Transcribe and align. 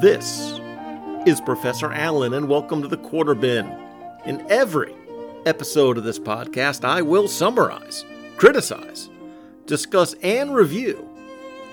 This 0.00 0.60
is 1.26 1.40
Professor 1.40 1.92
Alan, 1.92 2.32
and 2.32 2.48
welcome 2.48 2.82
to 2.82 2.88
the 2.88 2.98
Quarter 2.98 3.34
Bin. 3.34 3.66
In 4.26 4.46
every 4.48 4.94
episode 5.44 5.98
of 5.98 6.04
this 6.04 6.20
podcast, 6.20 6.84
I 6.84 7.02
will 7.02 7.26
summarize, 7.26 8.04
criticize, 8.36 9.10
discuss, 9.66 10.14
and 10.22 10.54
review 10.54 11.04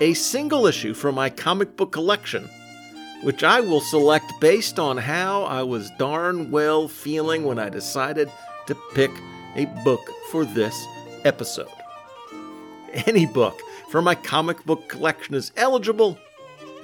a 0.00 0.14
single 0.14 0.66
issue 0.66 0.92
from 0.92 1.14
my 1.14 1.30
comic 1.30 1.76
book 1.76 1.92
collection, 1.92 2.48
which 3.22 3.44
I 3.44 3.60
will 3.60 3.80
select 3.80 4.32
based 4.40 4.80
on 4.80 4.96
how 4.96 5.44
I 5.44 5.62
was 5.62 5.92
darn 5.92 6.50
well 6.50 6.88
feeling 6.88 7.44
when 7.44 7.60
I 7.60 7.68
decided 7.68 8.28
to 8.66 8.74
pick 8.92 9.12
a 9.54 9.66
book 9.84 10.00
for 10.32 10.44
this 10.44 10.84
episode. 11.24 11.68
Any 13.06 13.26
book 13.26 13.60
from 13.88 14.04
my 14.04 14.16
comic 14.16 14.64
book 14.64 14.88
collection 14.88 15.36
is 15.36 15.52
eligible 15.56 16.18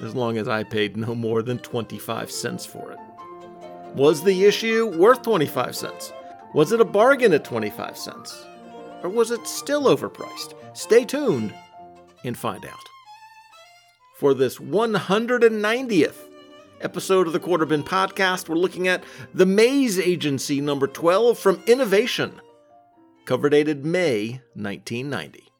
as 0.03 0.15
long 0.15 0.37
as 0.37 0.47
I 0.47 0.63
paid 0.63 0.97
no 0.97 1.15
more 1.15 1.41
than 1.41 1.59
25 1.59 2.31
cents 2.31 2.65
for 2.65 2.91
it. 2.91 2.99
Was 3.95 4.23
the 4.23 4.45
issue 4.45 4.87
worth 4.97 5.21
25 5.21 5.75
cents? 5.75 6.13
Was 6.53 6.71
it 6.71 6.81
a 6.81 6.85
bargain 6.85 7.33
at 7.33 7.43
25 7.43 7.97
cents? 7.97 8.45
Or 9.03 9.09
was 9.09 9.31
it 9.31 9.45
still 9.47 9.83
overpriced? 9.83 10.53
Stay 10.75 11.05
tuned 11.05 11.53
and 12.23 12.37
find 12.37 12.65
out. 12.65 12.89
For 14.17 14.33
this 14.33 14.57
190th 14.57 16.29
episode 16.81 17.27
of 17.27 17.33
the 17.33 17.39
Quarter 17.39 17.65
Bin 17.65 17.83
Podcast, 17.83 18.47
we're 18.49 18.55
looking 18.55 18.87
at 18.87 19.03
The 19.33 19.45
Maze 19.45 19.99
Agency 19.99 20.61
number 20.61 20.87
12 20.87 21.37
from 21.37 21.63
Innovation, 21.67 22.41
cover 23.25 23.49
dated 23.49 23.85
May 23.85 24.41
1990. 24.53 25.51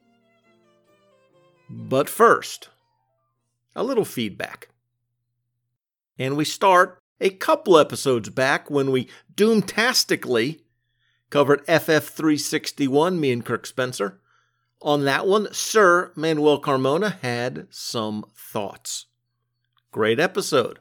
But 1.68 2.08
first, 2.08 2.68
a 3.74 3.84
little 3.84 4.04
feedback. 4.04 4.68
And 6.18 6.36
we 6.36 6.44
start 6.44 6.98
a 7.20 7.30
couple 7.30 7.78
episodes 7.78 8.30
back 8.30 8.70
when 8.70 8.90
we 8.90 9.08
doomtastically 9.34 10.60
covered 11.30 11.66
FF361, 11.66 13.18
me 13.18 13.32
and 13.32 13.44
Kirk 13.44 13.66
Spencer. 13.66 14.20
On 14.82 15.04
that 15.04 15.26
one, 15.26 15.52
Sir 15.52 16.12
Manuel 16.14 16.60
Carmona 16.60 17.18
had 17.20 17.66
some 17.70 18.24
thoughts. 18.36 19.06
Great 19.90 20.20
episode. 20.20 20.78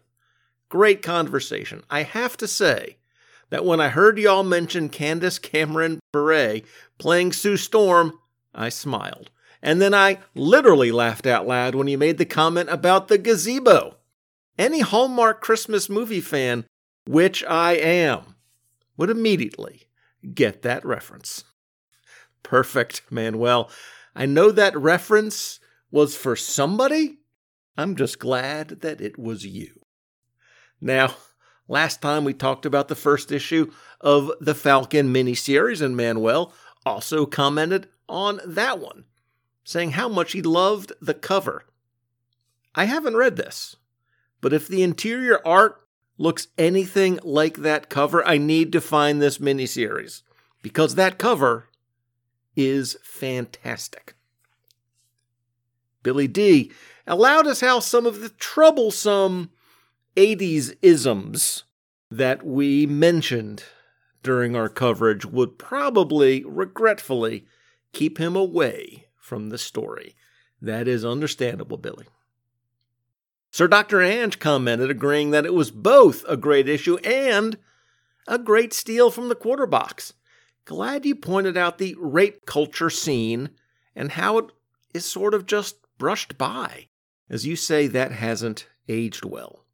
Great 0.70 1.02
conversation. 1.02 1.84
I 1.90 2.04
have 2.04 2.36
to 2.38 2.48
say 2.48 2.98
that 3.50 3.66
when 3.66 3.80
I 3.80 3.90
heard 3.90 4.18
y'all 4.18 4.44
mention 4.44 4.90
Candace 4.90 5.40
Cameron 5.40 6.00
Bure 6.12 6.62
playing 6.98 7.32
Sue 7.32 7.58
Storm, 7.58 8.20
I 8.54 8.70
smiled. 8.70 9.30
And 9.64 9.82
then 9.82 9.94
I 9.94 10.20
literally 10.36 10.92
laughed 10.92 11.26
out 11.26 11.48
loud 11.48 11.74
when 11.74 11.88
you 11.88 11.98
made 11.98 12.18
the 12.18 12.26
comment 12.26 12.70
about 12.70 13.08
the 13.08 13.18
gazebo. 13.18 13.96
Any 14.60 14.82
Hallmark 14.82 15.42
Christmas 15.42 15.90
movie 15.90 16.20
fan, 16.20 16.66
which 17.08 17.46
I 17.46 17.72
am, 17.74 18.36
would 18.98 19.10
immediately 19.10 19.88
get 20.34 20.64
that 20.64 20.86
reference. 20.86 21.46
Perfect, 22.44 23.04
Manuel. 23.10 23.72
I 24.14 24.26
know 24.26 24.52
that 24.52 24.78
reference 24.78 25.62
was 25.90 26.14
for 26.14 26.36
somebody. 26.36 27.20
I'm 27.78 27.96
just 27.96 28.20
glad 28.20 28.82
that 28.82 29.00
it 29.00 29.18
was 29.18 29.46
you. 29.46 29.80
Now, 30.82 31.16
last 31.70 32.02
time 32.02 32.26
we 32.26 32.34
talked 32.34 32.66
about 32.66 32.90
the 32.90 32.96
first 32.96 33.32
issue 33.32 33.72
of 34.02 34.30
the 34.42 34.54
Falcon 34.56 35.14
miniseries, 35.14 35.82
and 35.82 35.96
Manuel 35.96 36.54
also 36.86 37.26
commented 37.26 37.88
on 38.10 38.42
that 38.46 38.80
one 38.80 39.06
saying 39.64 39.92
how 39.92 40.10
much 40.10 40.34
he 40.34 40.42
loved 40.42 40.92
the 41.02 41.14
cover. 41.14 41.66
I 42.76 42.86
haven't 42.86 43.16
read 43.16 43.36
this, 43.36 43.76
but 44.42 44.54
if 44.54 44.68
the 44.68 44.84
interior 44.84 45.40
art 45.46 45.82
looks 46.18 46.48
anything 46.58 47.20
like 47.24 47.58
that 47.58 47.90
cover, 47.90 48.26
I 48.28 48.38
need 48.38 48.72
to 48.74 48.82
find 48.82 49.22
this 49.22 49.38
miniseries 49.38 50.24
because 50.62 50.96
that 50.96 51.18
cover 51.18 51.70
is 52.56 52.98
fantastic. 53.04 54.16
Billy 56.04 56.28
D 56.28 56.72
allowed 57.08 57.48
us 57.48 57.62
how 57.62 57.80
some 57.80 58.06
of 58.06 58.22
the 58.22 58.30
troublesome 58.30 59.50
80s 60.16 60.76
isms 60.82 61.64
that 62.12 62.46
we 62.46 62.86
mentioned 62.86 63.64
during 64.22 64.56
our 64.56 64.70
coverage 64.70 65.26
would 65.26 65.58
probably, 65.58 66.44
regretfully, 66.46 67.46
keep 67.92 68.18
him 68.18 68.36
away 68.36 69.08
from 69.34 69.50
the 69.50 69.58
story. 69.58 70.14
That 70.62 70.88
is 70.88 71.04
understandable, 71.04 71.78
Billy. 71.78 72.06
Sir 73.50 73.68
Dr. 73.68 74.00
Ange 74.00 74.38
commented, 74.38 74.92
agreeing 74.92 75.32
that 75.32 75.48
it 75.48 75.56
was 75.56 75.72
both 75.72 76.24
a 76.28 76.38
great 76.38 76.70
issue 76.70 76.98
and 76.98 77.58
a 78.28 78.38
great 78.38 78.74
steal 78.74 79.10
from 79.10 79.30
the 79.30 79.36
quarter 79.36 79.66
box. 79.66 80.14
Glad 80.66 81.04
you 81.04 81.16
pointed 81.16 81.58
out 81.58 81.80
the 81.80 81.96
rape 82.00 82.46
culture 82.46 82.92
scene 82.92 83.50
and 83.96 84.12
how 84.12 84.38
it 84.38 84.46
is 84.94 85.04
sort 85.04 85.34
of 85.34 85.48
just 85.48 85.78
brushed 85.98 86.38
by. 86.38 86.90
As 87.28 87.48
you 87.48 87.56
say, 87.56 87.88
that 87.88 88.12
hasn't 88.12 88.68
aged 88.88 89.26
well. 89.26 89.66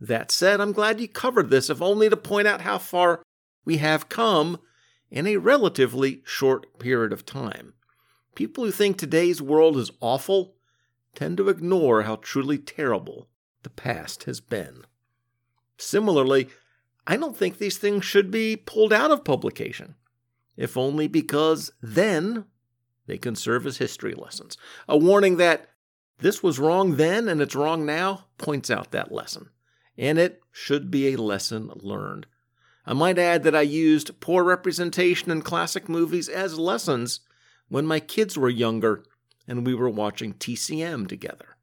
That 0.00 0.30
said, 0.30 0.58
I'm 0.58 0.72
glad 0.72 1.02
you 1.02 1.08
covered 1.08 1.50
this, 1.50 1.68
if 1.68 1.82
only 1.82 2.08
to 2.08 2.16
point 2.16 2.48
out 2.48 2.62
how 2.62 2.78
far 2.78 3.22
we 3.66 3.76
have 3.76 4.08
come 4.08 4.58
in 5.10 5.26
a 5.26 5.36
relatively 5.36 6.22
short 6.24 6.78
period 6.78 7.12
of 7.12 7.26
time. 7.26 7.74
People 8.34 8.64
who 8.64 8.70
think 8.70 8.96
today's 8.96 9.42
world 9.42 9.76
is 9.76 9.90
awful 10.00 10.54
tend 11.14 11.36
to 11.36 11.48
ignore 11.48 12.02
how 12.02 12.16
truly 12.16 12.58
terrible 12.58 13.28
the 13.62 13.70
past 13.70 14.24
has 14.24 14.40
been. 14.40 14.84
Similarly, 15.76 16.48
I 17.06 17.16
don't 17.16 17.36
think 17.36 17.58
these 17.58 17.78
things 17.78 18.04
should 18.04 18.30
be 18.30 18.56
pulled 18.56 18.92
out 18.92 19.10
of 19.10 19.24
publication, 19.24 19.96
if 20.56 20.76
only 20.76 21.08
because 21.08 21.72
then 21.82 22.46
they 23.06 23.18
can 23.18 23.34
serve 23.34 23.66
as 23.66 23.78
history 23.78 24.14
lessons. 24.14 24.56
A 24.88 24.96
warning 24.96 25.36
that 25.36 25.68
this 26.18 26.42
was 26.42 26.58
wrong 26.58 26.96
then 26.96 27.28
and 27.28 27.42
it's 27.42 27.56
wrong 27.56 27.84
now 27.84 28.26
points 28.38 28.70
out 28.70 28.92
that 28.92 29.12
lesson, 29.12 29.50
and 29.98 30.18
it 30.18 30.40
should 30.52 30.90
be 30.90 31.08
a 31.12 31.20
lesson 31.20 31.70
learned. 31.74 32.26
I 32.86 32.94
might 32.94 33.18
add 33.18 33.42
that 33.42 33.54
I 33.56 33.62
used 33.62 34.20
poor 34.20 34.42
representation 34.42 35.30
in 35.30 35.42
classic 35.42 35.88
movies 35.88 36.28
as 36.28 36.58
lessons 36.58 37.20
when 37.72 37.86
my 37.86 37.98
kids 37.98 38.36
were 38.36 38.50
younger 38.50 39.02
and 39.48 39.66
we 39.66 39.72
were 39.72 39.88
watching 39.88 40.34
TCM 40.34 41.08
together. 41.08 41.56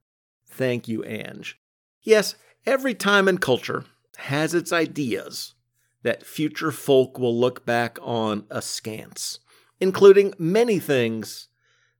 Thank 0.47 0.88
you, 0.88 1.03
Ange. 1.06 1.59
Yes, 2.02 2.34
every 2.66 2.96
time 2.96 3.28
and 3.28 3.40
culture 3.40 3.86
has 4.18 4.56
its 4.56 4.74
ideas 4.74 5.53
that 6.02 6.25
future 6.25 6.72
folk 6.72 7.20
will 7.20 7.40
look 7.40 7.64
back 7.64 8.00
on 8.02 8.47
askance, 8.50 9.38
including 9.80 10.34
many 10.40 10.80
things 10.80 11.47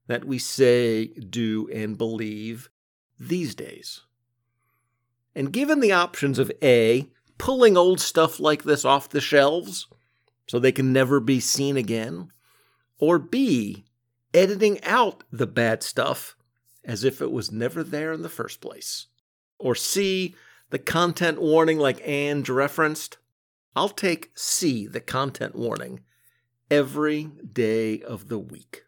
that 0.08 0.24
we 0.24 0.40
say, 0.40 1.06
do, 1.06 1.68
and 1.72 1.96
believe 1.96 2.68
these 3.16 3.54
days. 3.54 4.00
And 5.36 5.52
given 5.52 5.78
the 5.78 5.92
options 5.92 6.40
of 6.40 6.50
A, 6.64 7.08
pulling 7.38 7.76
old 7.76 8.00
stuff 8.00 8.40
like 8.40 8.64
this 8.64 8.84
off 8.84 9.08
the 9.08 9.20
shelves 9.20 9.86
so 10.48 10.58
they 10.58 10.72
can 10.72 10.92
never 10.92 11.20
be 11.20 11.38
seen 11.38 11.76
again, 11.76 12.32
or 12.98 13.20
B, 13.20 13.84
editing 14.34 14.82
out 14.84 15.24
the 15.30 15.46
bad 15.46 15.82
stuff 15.82 16.36
as 16.84 17.04
if 17.04 17.20
it 17.20 17.30
was 17.30 17.52
never 17.52 17.82
there 17.82 18.12
in 18.12 18.22
the 18.22 18.28
first 18.28 18.60
place. 18.60 19.06
Or 19.58 19.74
C, 19.74 20.34
the 20.70 20.78
content 20.78 21.40
warning 21.40 21.78
like 21.78 22.00
Ange 22.04 22.48
referenced. 22.48 23.18
I'll 23.76 23.88
take 23.88 24.30
C, 24.34 24.86
the 24.86 25.00
content 25.00 25.54
warning, 25.54 26.00
every 26.70 27.24
day 27.24 28.00
of 28.00 28.28
the 28.28 28.38
week. 28.38 28.84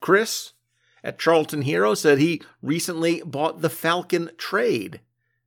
Chris 0.00 0.52
at 1.02 1.18
Charlton 1.18 1.62
Hero 1.62 1.94
said 1.94 2.18
he 2.18 2.42
recently 2.60 3.22
bought 3.24 3.60
the 3.60 3.70
Falcon 3.70 4.30
trade. 4.36 5.00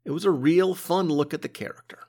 It 0.05 0.11
was 0.11 0.25
a 0.25 0.31
real 0.31 0.73
fun 0.73 1.09
look 1.09 1.33
at 1.33 1.41
the 1.41 1.49
character. 1.49 1.99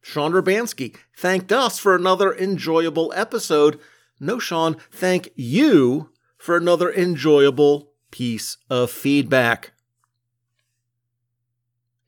Sean 0.00 0.32
Urbanski 0.32 0.96
thanked 1.16 1.52
us 1.52 1.78
for 1.78 1.94
another 1.94 2.34
enjoyable 2.34 3.12
episode 3.16 3.80
no, 4.20 4.38
Sean, 4.38 4.76
thank 4.90 5.30
you 5.34 6.10
for 6.36 6.56
another 6.56 6.92
enjoyable 6.92 7.92
piece 8.10 8.56
of 8.70 8.90
feedback. 8.90 9.72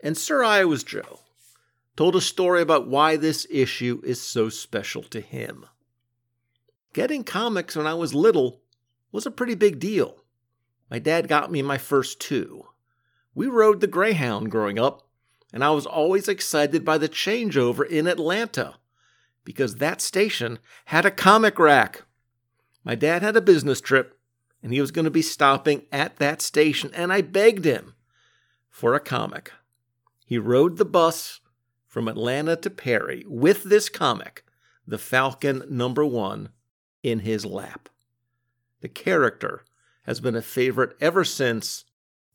And 0.03 0.17
Sir 0.17 0.43
Iowa's 0.43 0.83
Joe 0.83 1.21
told 1.97 2.17
a 2.17 2.21
story 2.21 2.63
about 2.63 2.89
why 2.89 3.17
this 3.17 3.47
issue 3.51 4.01
is 4.05 4.21
so 4.21 4.49
special 4.49 5.03
to 5.03 5.21
him. 5.21 5.67
Getting 6.93 7.23
comics 7.23 7.77
when 7.77 7.87
I 7.87 7.95
was 7.95 8.15
little 8.15 8.63
was 9.13 9.27
a 9.27 9.31
pretty 9.31 9.55
big 9.55 9.79
deal. 9.79 10.25
My 10.91 10.99
dad 10.99 11.29
got 11.29 11.53
me 11.53 11.63
my 11.63 11.79
first 11.79 12.19
two. 12.21 12.67
We 13.35 13.47
rode 13.47 13.81
the 13.81 13.87
Greyhound 13.87 14.51
growing 14.51 14.79
up, 14.79 15.07
and 15.53 15.63
I 15.63 15.71
was 15.71 15.87
always 15.87 16.29
excited 16.29 16.85
by 16.85 16.99
the 16.99 17.09
changeover 17.09 17.87
in 17.87 18.09
Atlanta 18.09 18.80
because 19.51 19.75
that 19.75 20.01
station 20.01 20.61
had 20.85 21.05
a 21.05 21.11
comic 21.11 21.59
rack. 21.59 22.05
My 22.85 22.95
dad 22.95 23.21
had 23.23 23.35
a 23.35 23.41
business 23.41 23.81
trip, 23.81 24.17
and 24.63 24.73
he 24.73 24.81
was 24.81 24.93
going 24.93 25.07
to 25.07 25.11
be 25.11 25.23
stopping 25.23 25.87
at 25.91 26.19
that 26.19 26.41
station, 26.41 26.93
and 26.95 27.13
I 27.13 27.21
begged 27.21 27.65
him 27.65 27.95
for 28.69 28.95
a 28.95 29.01
comic. 29.01 29.51
He 30.25 30.39
rode 30.39 30.77
the 30.77 30.85
bus 30.85 31.41
from 31.85 32.07
Atlanta 32.07 32.55
to 32.55 32.71
Perry 32.71 33.25
with 33.27 33.65
this 33.65 33.89
comic, 33.89 34.45
The 34.87 34.99
Falcon 34.99 35.65
Number 35.69 36.07
One, 36.07 36.51
in 37.03 37.19
his 37.19 37.45
lap. 37.45 37.89
The 38.83 38.89
character 38.89 39.65
has 40.05 40.21
been 40.21 40.37
a 40.37 40.43
favorite 40.43 40.97
ever 41.01 41.25
since. 41.25 41.87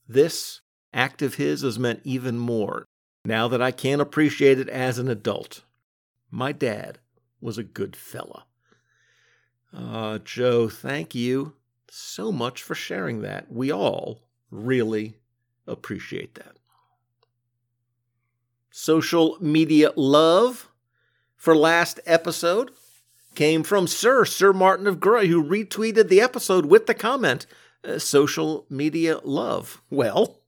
This 0.06 0.60
act 0.94 1.22
of 1.22 1.36
his 1.36 1.62
has 1.62 1.80
meant 1.80 2.02
even 2.04 2.38
more 2.38 2.86
now 3.24 3.48
that 3.48 3.62
I 3.62 3.72
can 3.72 4.02
appreciate 4.02 4.60
it 4.60 4.68
as 4.68 5.00
an 5.00 5.08
adult. 5.08 5.64
My 6.30 6.52
dad 6.52 7.00
was 7.46 7.58
a 7.60 7.64
good 7.64 7.96
fella. 7.96 8.46
Uh, 9.72 10.18
Joe, 10.18 10.68
thank 10.68 11.14
you 11.14 11.54
so 11.88 12.32
much 12.32 12.64
for 12.64 12.74
sharing 12.74 13.22
that. 13.22 13.52
We 13.52 13.72
all 13.72 14.22
really 14.50 15.20
appreciate 15.68 16.34
that. 16.36 16.58
Social 18.72 19.38
media 19.40 19.92
love 19.96 20.70
for 21.36 21.56
last 21.56 22.00
episode 22.08 22.72
came 23.36 23.62
from 23.62 23.86
Sir, 23.86 24.26
Sir 24.26 24.52
Martin 24.52 24.88
of 24.88 25.00
Gray, 25.00 25.28
who 25.28 25.44
retweeted 25.44 26.10
the 26.10 26.22
episode 26.22 26.66
with 26.66 26.88
the 26.88 26.96
comment, 26.96 27.46
uh, 27.84 28.00
social 28.00 28.66
media 28.72 29.20
love. 29.24 29.84
Well, 29.92 30.40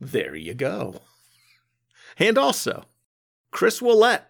there 0.00 0.34
you 0.34 0.54
go. 0.54 1.02
And 2.18 2.36
also, 2.36 2.86
Chris 3.52 3.80
Willett, 3.80 4.24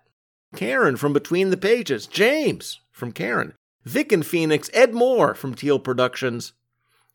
Karen 0.54 0.96
from 0.96 1.12
Between 1.12 1.50
the 1.50 1.56
Pages, 1.56 2.06
James 2.06 2.80
from 2.92 3.12
Karen, 3.12 3.54
Vic 3.84 4.12
and 4.12 4.24
Phoenix, 4.24 4.70
Ed 4.72 4.94
Moore 4.94 5.34
from 5.34 5.54
Teal 5.54 5.78
Productions, 5.78 6.52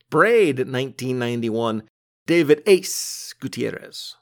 Braid 0.10 0.58
1991, 0.58 1.84
David 2.26 2.62
Ace 2.66 3.34
Gutierrez, 3.40 4.16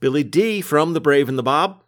Billy 0.00 0.24
D 0.24 0.60
from 0.60 0.92
The 0.92 1.00
Brave 1.00 1.28
and 1.28 1.38
the 1.38 1.42
Bob, 1.42 1.82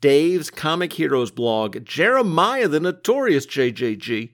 Dave's 0.00 0.50
Comic 0.50 0.94
Heroes 0.94 1.30
blog, 1.30 1.84
Jeremiah 1.84 2.68
the 2.68 2.80
Notorious 2.80 3.46
JJG, 3.46 4.32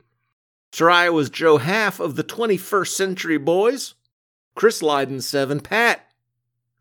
Sir 0.73 1.11
was 1.11 1.31
Joe 1.31 1.56
Half 1.56 2.00
of 2.00 2.17
the 2.17 2.25
21st 2.25 2.88
Century 2.88 3.38
Boys, 3.38 3.94
Chris 4.55 4.82
Lydon 4.82 5.23
7, 5.23 5.61
Pat 5.61 6.11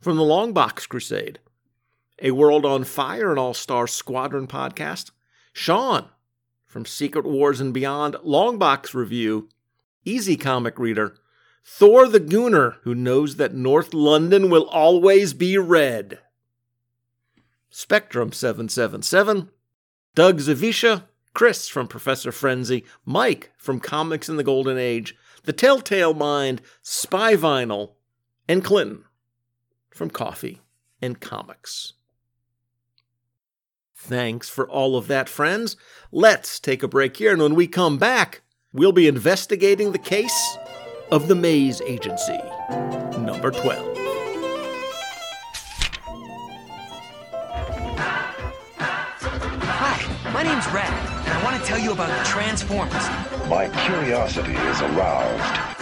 from 0.01 0.17
the 0.17 0.23
Longbox 0.23 0.87
Crusade, 0.89 1.39
A 2.21 2.31
World 2.31 2.65
on 2.65 2.83
Fire, 2.83 3.31
an 3.31 3.37
All 3.37 3.53
Star 3.53 3.87
Squadron 3.87 4.47
podcast, 4.47 5.11
Sean 5.51 6.09
from 6.65 6.85
Secret 6.85 7.25
Wars 7.25 7.61
and 7.61 7.73
Beyond, 7.73 8.15
Longbox 8.15 8.93
Review, 8.93 9.49
Easy 10.03 10.37
Comic 10.37 10.77
Reader, 10.79 11.17
Thor 11.63 12.07
the 12.07 12.19
Gooner, 12.19 12.75
who 12.83 12.93
knows 12.93 13.37
that 13.37 13.53
North 13.53 13.93
London 13.93 14.49
will 14.49 14.67
always 14.67 15.33
be 15.33 15.57
red. 15.57 16.19
Spectrum 17.69 18.31
777, 18.31 19.49
Doug 20.13 20.39
Zavisha, 20.39 21.03
Chris 21.33 21.67
from 21.67 21.87
Professor 21.87 22.31
Frenzy, 22.31 22.85
Mike 23.03 23.51
from 23.57 23.79
Comics 23.79 24.29
in 24.29 24.37
the 24.37 24.43
Golden 24.43 24.77
Age, 24.77 25.15
The 25.43 25.53
Telltale 25.53 26.13
Mind, 26.13 26.61
Spy 26.81 27.35
Vinyl, 27.35 27.95
and 28.47 28.63
Clinton 28.63 29.03
from 29.89 30.09
Coffee 30.09 30.61
and 31.01 31.19
Comics. 31.19 31.93
Thanks 34.07 34.47
for 34.49 34.69
all 34.69 34.95
of 34.95 35.07
that, 35.07 35.27
friends. 35.27 35.75
Let's 36.11 36.59
take 36.59 36.83
a 36.83 36.87
break 36.87 37.17
here, 37.17 37.33
and 37.33 37.41
when 37.41 37.55
we 37.55 37.65
come 37.65 37.97
back, 37.97 38.43
we'll 38.71 38.91
be 38.91 39.07
investigating 39.07 39.93
the 39.93 39.97
case 39.97 40.57
of 41.11 41.27
the 41.27 41.33
Maze 41.33 41.81
Agency, 41.81 42.39
number 43.17 43.49
12. 43.49 43.97
Hi, 48.77 50.31
my 50.31 50.43
name's 50.43 50.67
Red, 50.67 50.85
and 50.85 51.33
I 51.33 51.43
want 51.43 51.59
to 51.59 51.67
tell 51.67 51.79
you 51.79 51.91
about 51.91 52.15
the 52.15 52.29
Transformers. 52.29 52.93
My 53.49 53.69
curiosity 53.87 54.53
is 54.53 54.81
aroused. 54.81 55.74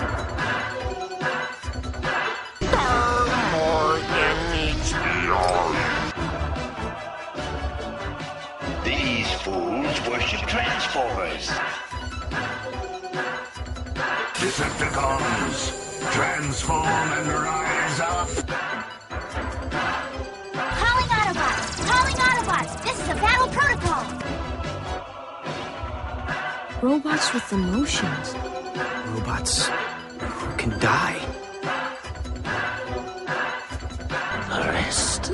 Transformers. 10.24 11.50
Decepticons, 14.40 15.56
transform 16.14 16.86
and 16.86 17.28
rise 17.28 18.00
up. 18.00 18.30
Calling 20.80 21.10
Autobots! 21.10 21.88
Calling 21.90 22.16
Autobots! 22.16 22.74
This 22.84 22.98
is 23.02 23.10
a 23.10 23.16
battle 23.16 23.50
protocol! 23.50 24.06
Robots 26.82 27.34
with 27.34 27.52
emotions. 27.52 28.34
Robots 29.08 29.68
who 30.20 30.56
can 30.56 30.80
die. 30.80 31.20
Arrest. 34.50 35.32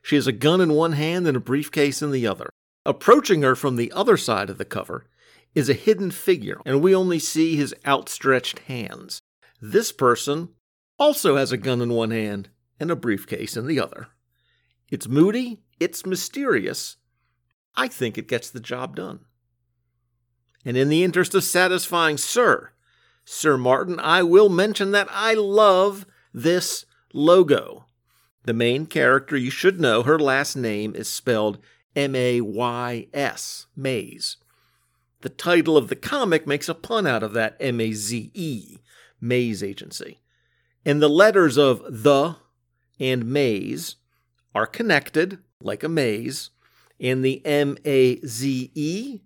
She 0.00 0.14
has 0.14 0.28
a 0.28 0.32
gun 0.32 0.60
in 0.60 0.72
one 0.72 0.92
hand 0.92 1.26
and 1.26 1.36
a 1.36 1.40
briefcase 1.40 2.00
in 2.00 2.12
the 2.12 2.26
other. 2.26 2.48
Approaching 2.86 3.42
her 3.42 3.56
from 3.56 3.76
the 3.76 3.92
other 3.92 4.16
side 4.16 4.48
of 4.48 4.58
the 4.58 4.64
cover 4.64 5.06
is 5.54 5.68
a 5.68 5.74
hidden 5.74 6.10
figure, 6.10 6.60
and 6.64 6.80
we 6.80 6.94
only 6.94 7.18
see 7.18 7.56
his 7.56 7.74
outstretched 7.84 8.60
hands. 8.60 9.20
This 9.60 9.92
person 9.92 10.50
also 10.98 11.36
has 11.36 11.52
a 11.52 11.56
gun 11.56 11.80
in 11.80 11.90
one 11.90 12.12
hand 12.12 12.48
and 12.78 12.90
a 12.90 12.96
briefcase 12.96 13.56
in 13.56 13.66
the 13.66 13.80
other. 13.80 14.08
It's 14.88 15.08
moody, 15.08 15.62
it's 15.80 16.06
mysterious. 16.06 16.96
I 17.74 17.88
think 17.88 18.16
it 18.16 18.28
gets 18.28 18.50
the 18.50 18.60
job 18.60 18.96
done. 18.96 19.20
And 20.64 20.76
in 20.76 20.88
the 20.88 21.02
interest 21.02 21.34
of 21.34 21.42
satisfying 21.42 22.18
Sir, 22.18 22.70
Sir 23.24 23.56
Martin, 23.56 24.00
I 24.00 24.22
will 24.22 24.48
mention 24.48 24.90
that 24.92 25.08
I 25.10 25.34
love 25.34 26.06
this 26.34 26.86
logo. 27.12 27.86
The 28.44 28.52
main 28.52 28.86
character, 28.86 29.36
you 29.36 29.50
should 29.50 29.80
know, 29.80 30.02
her 30.02 30.18
last 30.18 30.56
name 30.56 30.94
is 30.94 31.08
spelled 31.08 31.58
M 31.94 32.14
A 32.14 32.40
Y 32.40 33.06
S, 33.12 33.66
Mays. 33.76 34.36
The 35.20 35.28
title 35.28 35.76
of 35.76 35.88
the 35.88 35.96
comic 35.96 36.46
makes 36.46 36.68
a 36.68 36.74
pun 36.74 37.06
out 37.06 37.22
of 37.22 37.32
that 37.34 37.56
M 37.60 37.80
A 37.80 37.92
Z 37.92 38.30
E, 38.34 38.78
Maze 39.20 39.62
Agency. 39.62 40.20
And 40.84 41.00
the 41.00 41.08
letters 41.08 41.56
of 41.56 42.02
the 42.02 42.36
and 42.98 43.24
maze 43.26 43.96
are 44.54 44.66
connected 44.66 45.38
like 45.60 45.84
a 45.84 45.88
maze, 45.88 46.50
and 46.98 47.24
the 47.24 47.44
M 47.46 47.76
A 47.84 48.20
Z 48.26 48.72
E 48.74 49.20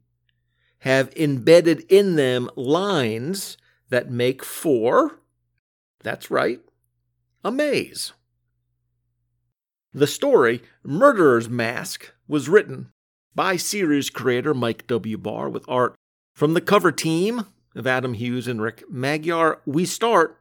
have 0.81 1.13
embedded 1.17 1.81
in 1.89 2.17
them 2.17 2.51
lines 2.57 3.57
that 3.91 4.11
make 4.11 4.45
for, 4.45 5.21
that's 6.03 6.31
right, 6.31 6.61
a 7.45 7.53
maze. 7.53 8.13
The 9.93 10.07
story, 10.07 10.63
Murderer's 10.85 11.49
Mask, 11.49 12.13
was 12.29 12.49
written 12.49 12.91
by 13.35 13.57
series 13.57 14.11
creator 14.11 14.53
Mike 14.53 14.87
W. 14.87 15.17
Barr 15.17 15.49
with 15.49 15.65
art 15.69 15.95
from 16.35 16.55
the 16.55 16.61
cover 16.61 16.93
team 16.93 17.47
of 17.75 17.87
Adam 17.87 18.15
Hughes 18.15 18.49
and 18.49 18.61
Rick 18.61 18.85
Magyar. 18.91 19.61
We 19.65 19.85
start 19.85 20.39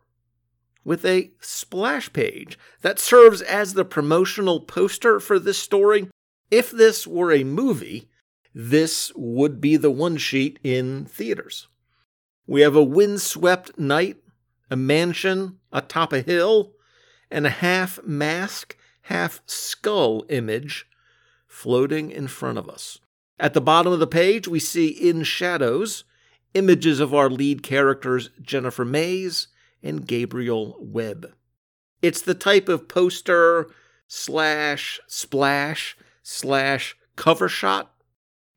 with 0.83 1.05
a 1.05 1.31
splash 1.39 2.11
page 2.13 2.57
that 2.81 2.99
serves 2.99 3.41
as 3.41 3.73
the 3.73 3.85
promotional 3.85 4.61
poster 4.61 5.19
for 5.19 5.39
this 5.39 5.57
story. 5.57 6.09
If 6.51 6.71
this 6.71 7.07
were 7.07 7.31
a 7.31 7.43
movie, 7.43 8.09
this 8.53 9.11
would 9.15 9.59
be 9.59 9.77
the 9.77 9.91
one 9.91 10.17
sheet 10.17 10.59
in 10.63 11.05
theaters. 11.05 11.67
We 12.47 12.61
have 12.61 12.75
a 12.75 12.83
windswept 12.83 13.77
night, 13.79 14.17
a 14.69 14.75
mansion 14.75 15.59
atop 15.71 16.13
a 16.13 16.21
hill, 16.21 16.73
and 17.31 17.45
a 17.45 17.49
half 17.49 18.03
mask, 18.03 18.77
half 19.03 19.41
skull 19.45 20.25
image 20.29 20.87
floating 21.47 22.11
in 22.11 22.27
front 22.27 22.57
of 22.57 22.69
us. 22.69 22.99
At 23.39 23.53
the 23.53 23.61
bottom 23.61 23.91
of 23.91 23.99
the 23.99 24.07
page, 24.07 24.47
we 24.47 24.59
see 24.59 24.87
in 24.87 25.23
shadows 25.23 26.03
images 26.53 26.99
of 26.99 27.13
our 27.13 27.29
lead 27.29 27.63
characters, 27.63 28.29
Jennifer 28.41 28.85
Mays 28.85 29.47
and 29.83 30.07
Gabriel 30.07 30.77
Webb. 30.79 31.33
It's 32.01 32.21
the 32.21 32.33
type 32.33 32.69
of 32.69 32.87
poster 32.87 33.69
slash 34.07 34.99
splash 35.07 35.97
slash 36.23 36.95
cover 37.15 37.49
shot 37.49 37.93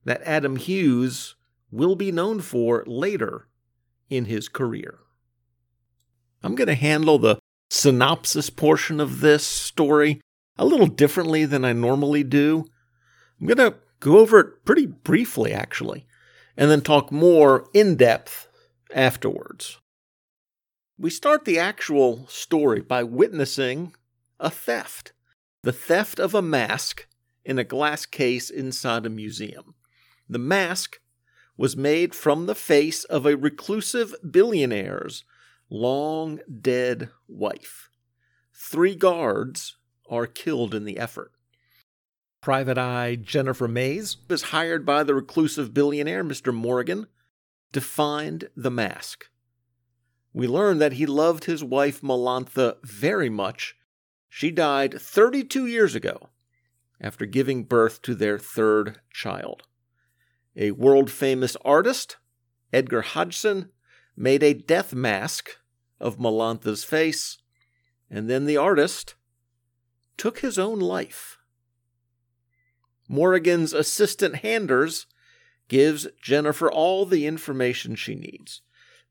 that 0.04 0.22
Adam 0.24 0.56
Hughes 0.56 1.34
will 1.70 1.96
be 1.96 2.12
known 2.12 2.40
for 2.40 2.84
later 2.86 3.48
in 4.10 4.26
his 4.26 4.48
career. 4.48 4.98
I'm 6.42 6.54
going 6.54 6.68
to 6.68 6.74
handle 6.74 7.18
the 7.18 7.38
synopsis 7.70 8.50
portion 8.50 9.00
of 9.00 9.20
this 9.20 9.44
story 9.44 10.20
a 10.56 10.64
little 10.64 10.86
differently 10.86 11.44
than 11.44 11.64
I 11.64 11.72
normally 11.72 12.24
do. 12.24 12.64
I'm 13.40 13.46
going 13.46 13.58
to 13.58 13.76
go 14.00 14.18
over 14.18 14.40
it 14.40 14.64
pretty 14.64 14.86
briefly, 14.86 15.52
actually, 15.52 16.06
and 16.56 16.70
then 16.70 16.80
talk 16.80 17.12
more 17.12 17.68
in 17.74 17.96
depth 17.96 18.48
afterwards. 18.94 19.78
We 20.98 21.10
start 21.10 21.44
the 21.44 21.58
actual 21.58 22.26
story 22.26 22.80
by 22.80 23.04
witnessing 23.04 23.94
a 24.40 24.50
theft 24.50 25.12
the 25.62 25.72
theft 25.72 26.18
of 26.18 26.34
a 26.34 26.42
mask 26.42 27.06
in 27.44 27.58
a 27.58 27.64
glass 27.64 28.06
case 28.06 28.48
inside 28.48 29.04
a 29.04 29.10
museum. 29.10 29.74
The 30.28 30.38
mask 30.38 31.00
was 31.58 31.76
made 31.76 32.14
from 32.14 32.46
the 32.46 32.54
face 32.54 33.04
of 33.04 33.26
a 33.26 33.36
reclusive 33.36 34.14
billionaire's 34.30 35.24
long 35.68 36.38
dead 36.62 37.10
wife. 37.26 37.90
Three 38.54 38.94
guards 38.94 39.76
are 40.08 40.26
killed 40.26 40.74
in 40.74 40.84
the 40.84 40.98
effort. 40.98 41.32
Private 42.40 42.78
Eye 42.78 43.16
Jennifer 43.16 43.66
Mays 43.66 44.16
is 44.30 44.42
hired 44.44 44.86
by 44.86 45.02
the 45.02 45.14
reclusive 45.14 45.74
billionaire, 45.74 46.24
Mr. 46.24 46.54
Morgan, 46.54 47.08
to 47.72 47.80
find 47.80 48.48
the 48.56 48.70
mask. 48.70 49.26
We 50.32 50.46
learn 50.46 50.78
that 50.78 50.94
he 50.94 51.06
loved 51.06 51.44
his 51.44 51.64
wife 51.64 52.00
Melantha 52.00 52.76
very 52.84 53.28
much. 53.28 53.76
She 54.28 54.52
died 54.52 55.00
32 55.00 55.66
years 55.66 55.96
ago 55.96 56.28
after 57.00 57.26
giving 57.26 57.64
birth 57.64 58.00
to 58.02 58.14
their 58.14 58.38
third 58.38 59.00
child. 59.10 59.64
A 60.56 60.72
world 60.72 61.10
famous 61.10 61.56
artist, 61.64 62.16
Edgar 62.72 63.02
Hodgson, 63.02 63.70
made 64.16 64.42
a 64.42 64.54
death 64.54 64.94
mask 64.94 65.58
of 66.00 66.18
Melantha's 66.18 66.84
face, 66.84 67.38
and 68.10 68.28
then 68.28 68.46
the 68.46 68.56
artist 68.56 69.14
took 70.16 70.40
his 70.40 70.58
own 70.58 70.80
life. 70.80 71.38
Morrigan's 73.08 73.72
assistant 73.72 74.36
Handers 74.36 75.06
gives 75.68 76.08
Jennifer 76.20 76.70
all 76.70 77.06
the 77.06 77.26
information 77.26 77.94
she 77.94 78.14
needs. 78.14 78.62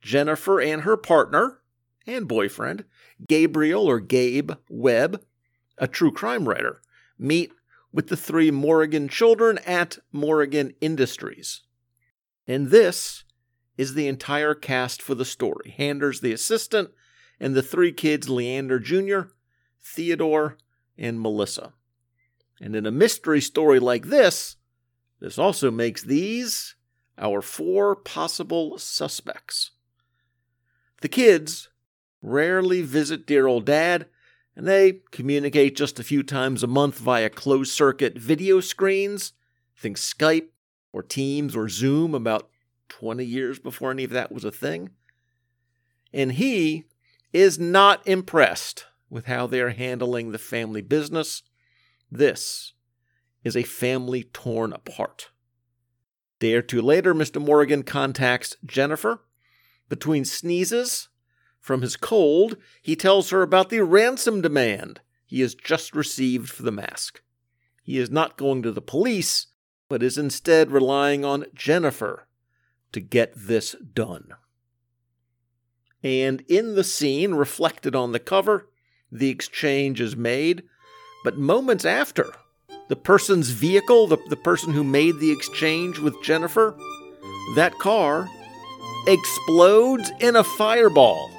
Jennifer 0.01 0.59
and 0.59 0.83
her 0.83 0.97
partner 0.97 1.61
and 2.05 2.27
boyfriend, 2.27 2.85
Gabriel 3.27 3.87
or 3.87 3.99
Gabe 3.99 4.51
Webb, 4.69 5.23
a 5.77 5.87
true 5.87 6.11
crime 6.11 6.47
writer, 6.47 6.81
meet 7.17 7.51
with 7.91 8.07
the 8.07 8.17
three 8.17 8.51
Morrigan 8.51 9.07
children 9.07 9.57
at 9.59 9.97
Morrigan 10.11 10.73
Industries. 10.81 11.61
And 12.47 12.69
this 12.69 13.23
is 13.77 13.93
the 13.93 14.07
entire 14.07 14.53
cast 14.53 15.01
for 15.01 15.15
the 15.15 15.25
story 15.25 15.75
Handers, 15.77 16.21
the 16.21 16.33
assistant, 16.33 16.91
and 17.39 17.55
the 17.55 17.61
three 17.61 17.91
kids 17.91 18.29
Leander 18.29 18.79
Jr., 18.79 19.29
Theodore, 19.81 20.57
and 20.97 21.21
Melissa. 21.21 21.73
And 22.59 22.75
in 22.75 22.85
a 22.85 22.91
mystery 22.91 23.41
story 23.41 23.79
like 23.79 24.07
this, 24.07 24.57
this 25.19 25.37
also 25.37 25.71
makes 25.71 26.03
these 26.03 26.75
our 27.17 27.41
four 27.41 27.95
possible 27.95 28.77
suspects. 28.77 29.71
The 31.01 31.09
kids 31.09 31.69
rarely 32.21 32.81
visit 32.81 33.27
dear 33.27 33.47
old 33.47 33.65
dad, 33.65 34.07
and 34.57 34.67
they 34.67 35.01
communicate 35.11 35.75
just 35.75 35.99
a 35.99 36.03
few 36.03 36.23
times 36.23 36.63
a 36.63 36.67
month 36.67 36.97
via 36.97 37.29
closed 37.29 37.71
circuit 37.71 38.17
video 38.17 38.59
screens. 38.59 39.33
Think 39.77 39.97
Skype 39.97 40.47
or 40.91 41.03
Teams 41.03 41.55
or 41.55 41.69
Zoom 41.69 42.15
about 42.15 42.49
20 42.89 43.23
years 43.23 43.59
before 43.59 43.91
any 43.91 44.03
of 44.03 44.09
that 44.09 44.31
was 44.31 44.43
a 44.43 44.51
thing. 44.51 44.89
And 46.11 46.31
he 46.31 46.85
is 47.31 47.59
not 47.59 48.05
impressed 48.07 48.87
with 49.11 49.27
how 49.27 49.45
they're 49.45 49.69
handling 49.69 50.31
the 50.31 50.39
family 50.39 50.81
business. 50.81 51.43
This 52.11 52.73
is 53.43 53.55
a 53.55 53.61
family 53.61 54.23
torn 54.23 54.73
apart. 54.73 55.29
Day 56.39 56.55
or 56.55 56.63
two 56.63 56.81
later, 56.81 57.13
Mr. 57.13 57.39
Morgan 57.39 57.83
contacts 57.83 58.55
Jennifer. 58.65 59.21
Between 59.87 60.25
sneezes 60.25 61.09
from 61.67 61.81
his 61.81 61.97
cold, 61.97 62.55
he 62.81 62.95
tells 62.95 63.29
her 63.29 63.41
about 63.41 63.69
the 63.69 63.83
ransom 63.83 64.41
demand 64.41 65.01
he 65.25 65.41
has 65.41 65.53
just 65.53 65.93
received 65.93 66.49
for 66.49 66.63
the 66.63 66.71
mask. 66.71 67.21
He 67.83 67.97
is 67.97 68.09
not 68.09 68.37
going 68.37 68.63
to 68.63 68.71
the 68.71 68.81
police, 68.81 69.47
but 69.89 70.01
is 70.01 70.17
instead 70.17 70.71
relying 70.71 71.25
on 71.25 71.45
Jennifer 71.53 72.25
to 72.93 73.01
get 73.01 73.33
this 73.35 73.75
done. 73.93 74.33
And 76.01 76.41
in 76.47 76.75
the 76.75 76.85
scene 76.85 77.35
reflected 77.35 77.95
on 77.95 78.13
the 78.13 78.19
cover, 78.19 78.69
the 79.11 79.29
exchange 79.29 79.99
is 79.99 80.15
made, 80.15 80.63
but 81.25 81.37
moments 81.37 81.83
after, 81.83 82.31
the 82.87 82.95
person's 82.95 83.49
vehicle, 83.49 84.07
the, 84.07 84.17
the 84.29 84.37
person 84.37 84.71
who 84.71 84.85
made 84.85 85.19
the 85.19 85.31
exchange 85.31 85.99
with 85.99 86.23
Jennifer, 86.23 86.77
that 87.55 87.77
car 87.79 88.29
explodes 89.07 90.11
in 90.21 90.37
a 90.37 90.43
fireball. 90.45 91.36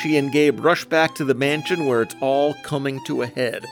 She 0.00 0.16
and 0.16 0.30
Gabe 0.30 0.64
rush 0.64 0.84
back 0.84 1.14
to 1.16 1.24
the 1.24 1.34
mansion 1.34 1.86
where 1.86 2.02
it's 2.02 2.16
all 2.20 2.54
coming 2.62 3.02
to 3.04 3.22
a 3.22 3.26
head. 3.26 3.64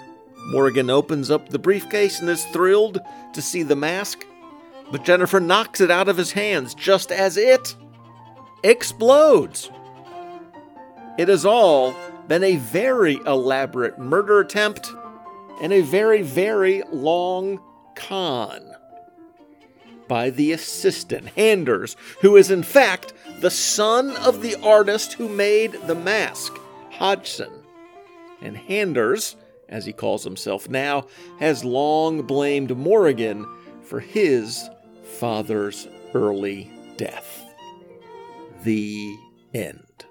Morgan 0.47 0.91
opens 0.91 1.31
up 1.31 1.49
the 1.49 1.59
briefcase 1.59 2.21
and 2.21 2.29
is 2.29 2.45
thrilled 2.47 3.01
to 3.33 3.43
see 3.43 3.63
the 3.63 3.77
mask 3.77 4.25
but 4.91 5.05
Jennifer 5.05 5.41
knocks 5.41 5.81
it 5.81 5.91
out 5.91 6.09
of 6.09 6.17
his 6.17 6.33
hands 6.33 6.75
just 6.75 7.11
as 7.11 7.37
it 7.37 7.75
explodes. 8.63 9.71
It 11.19 11.29
has 11.29 11.45
all 11.45 11.95
been 12.29 12.45
a 12.45 12.57
very 12.57 13.15
elaborate 13.27 13.99
murder 13.99 14.41
attempt 14.41 14.93
and 15.61 15.73
a 15.73 15.81
very, 15.81 16.23
very 16.23 16.83
long 16.93 17.61
con 17.95 18.63
by 20.09 20.29
the 20.31 20.53
assistant, 20.53 21.29
Handers, 21.35 21.97
who 22.21 22.37
is 22.37 22.51
in 22.51 22.63
fact 22.63 23.14
the 23.41 23.51
son 23.51 24.17
of 24.19 24.43
the 24.43 24.57
artist 24.63 25.15
who 25.15 25.29
made 25.29 25.73
the 25.87 25.95
mask, 25.95 26.53
Hodgson. 26.91 27.53
And 28.41 28.57
Handers, 28.57 29.37
as 29.69 29.87
he 29.87 29.93
calls 29.93 30.25
himself 30.25 30.69
now, 30.69 31.07
has 31.41 31.65
long 31.65 32.23
blamed 32.23 32.77
Morrigan 32.77 33.47
for 33.83 34.01
his 34.01 34.69
father's 35.03 35.89
early 36.15 36.71
death. 36.97 37.43
The 38.63 39.17
end. 39.53 40.05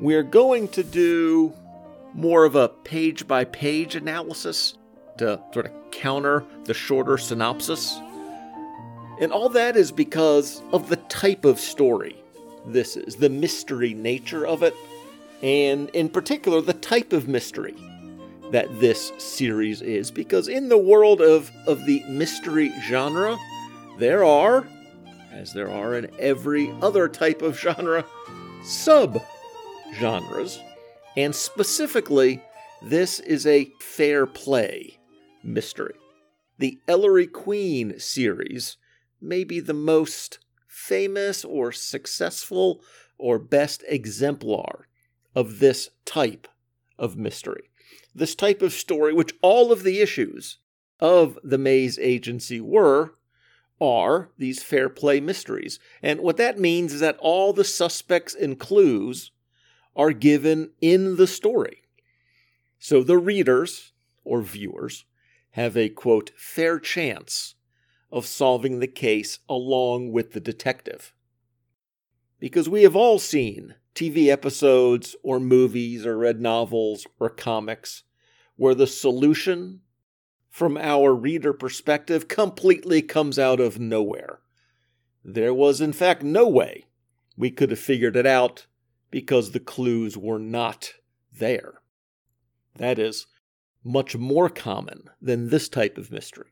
We're 0.00 0.22
going 0.22 0.68
to 0.68 0.84
do 0.84 1.52
more 2.14 2.44
of 2.44 2.54
a 2.54 2.68
page 2.68 3.26
by 3.26 3.44
page 3.44 3.96
analysis 3.96 4.78
to 5.18 5.40
sort 5.52 5.66
of 5.66 5.72
counter 5.90 6.44
the 6.64 6.74
shorter 6.74 7.18
synopsis. 7.18 7.98
And 9.20 9.32
all 9.32 9.48
that 9.50 9.76
is 9.76 9.90
because 9.90 10.62
of 10.72 10.88
the 10.88 10.96
type 10.96 11.44
of 11.44 11.58
story 11.58 12.16
this 12.72 12.96
is, 12.96 13.16
the 13.16 13.30
mystery 13.30 13.94
nature 13.94 14.46
of 14.46 14.62
it, 14.62 14.74
and 15.42 15.88
in 15.90 16.08
particular, 16.08 16.60
the 16.60 16.74
type 16.74 17.12
of 17.12 17.28
mystery 17.28 17.74
that 18.50 18.80
this 18.80 19.12
series 19.18 19.82
is 19.82 20.10
because 20.10 20.48
in 20.48 20.68
the 20.68 20.78
world 20.78 21.20
of, 21.20 21.50
of 21.66 21.84
the 21.86 22.02
mystery 22.08 22.72
genre, 22.82 23.36
there 23.98 24.24
are, 24.24 24.66
as 25.32 25.52
there 25.52 25.70
are 25.70 25.94
in 25.96 26.10
every 26.18 26.72
other 26.82 27.08
type 27.08 27.42
of 27.42 27.58
genre, 27.58 28.04
sub 28.62 29.20
genres. 29.94 30.58
And 31.16 31.34
specifically, 31.34 32.42
this 32.82 33.20
is 33.20 33.46
a 33.46 33.70
fair 33.80 34.26
play 34.26 34.98
mystery. 35.42 35.94
The 36.58 36.80
Ellery 36.88 37.26
Queen 37.26 37.98
series 37.98 38.76
may 39.20 39.44
be 39.44 39.60
the 39.60 39.74
most 39.74 40.38
famous 40.66 41.44
or 41.44 41.72
successful 41.72 42.82
or 43.18 43.38
best 43.38 43.84
exemplar 43.88 44.88
of 45.34 45.58
this 45.58 45.90
type 46.04 46.48
of 46.98 47.16
mystery 47.16 47.68
this 48.18 48.34
type 48.34 48.62
of 48.62 48.72
story, 48.72 49.12
which 49.12 49.34
all 49.42 49.72
of 49.72 49.82
the 49.82 50.00
issues 50.00 50.58
of 51.00 51.38
the 51.42 51.58
Maze 51.58 51.98
Agency 51.98 52.60
were, 52.60 53.14
are 53.80 54.30
these 54.36 54.62
fair 54.62 54.88
play 54.88 55.20
mysteries. 55.20 55.78
And 56.02 56.20
what 56.20 56.36
that 56.38 56.58
means 56.58 56.92
is 56.92 57.00
that 57.00 57.18
all 57.20 57.52
the 57.52 57.64
suspects 57.64 58.34
and 58.34 58.58
clues 58.58 59.30
are 59.94 60.12
given 60.12 60.70
in 60.80 61.16
the 61.16 61.26
story. 61.26 61.82
So 62.80 63.02
the 63.02 63.18
readers 63.18 63.92
or 64.24 64.42
viewers 64.42 65.04
have 65.52 65.76
a 65.76 65.88
quote, 65.88 66.30
fair 66.36 66.78
chance 66.78 67.54
of 68.10 68.26
solving 68.26 68.78
the 68.78 68.86
case 68.86 69.38
along 69.48 70.12
with 70.12 70.32
the 70.32 70.40
detective. 70.40 71.12
Because 72.40 72.68
we 72.68 72.82
have 72.84 72.96
all 72.96 73.18
seen 73.18 73.74
TV 73.94 74.28
episodes 74.28 75.16
or 75.22 75.40
movies 75.40 76.06
or 76.06 76.16
read 76.16 76.40
novels 76.40 77.06
or 77.18 77.28
comics 77.28 78.04
where 78.56 78.74
the 78.74 78.86
solution 78.86 79.80
from 80.48 80.76
our 80.76 81.14
reader 81.14 81.52
perspective 81.52 82.28
completely 82.28 83.02
comes 83.02 83.38
out 83.38 83.60
of 83.60 83.78
nowhere. 83.78 84.40
There 85.24 85.52
was, 85.52 85.80
in 85.80 85.92
fact, 85.92 86.22
no 86.22 86.48
way 86.48 86.86
we 87.36 87.50
could 87.50 87.70
have 87.70 87.78
figured 87.78 88.16
it 88.16 88.26
out 88.26 88.66
because 89.10 89.52
the 89.52 89.60
clues 89.60 90.16
were 90.16 90.38
not 90.38 90.94
there. 91.38 91.80
That 92.76 92.98
is 92.98 93.26
much 93.84 94.16
more 94.16 94.48
common 94.48 95.10
than 95.20 95.48
this 95.48 95.68
type 95.68 95.98
of 95.98 96.10
mystery. 96.10 96.50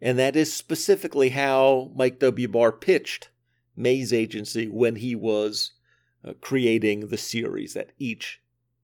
And 0.00 0.18
that 0.18 0.36
is 0.36 0.52
specifically 0.52 1.30
how 1.30 1.90
Mike 1.94 2.18
W. 2.20 2.48
Barr 2.48 2.72
pitched 2.72 3.30
Maze 3.76 4.12
Agency 4.12 4.68
when 4.68 4.96
he 4.96 5.14
was 5.14 5.72
uh, 6.24 6.32
creating 6.40 7.08
the 7.08 7.16
series, 7.16 7.74
that 7.74 7.92
each 7.98 8.40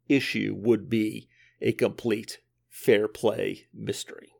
issue 0.08 0.54
would 0.56 0.88
be 0.88 1.28
a 1.60 1.72
complete 1.72 2.38
fair 2.68 3.08
play 3.08 3.66
mystery. 3.72 4.32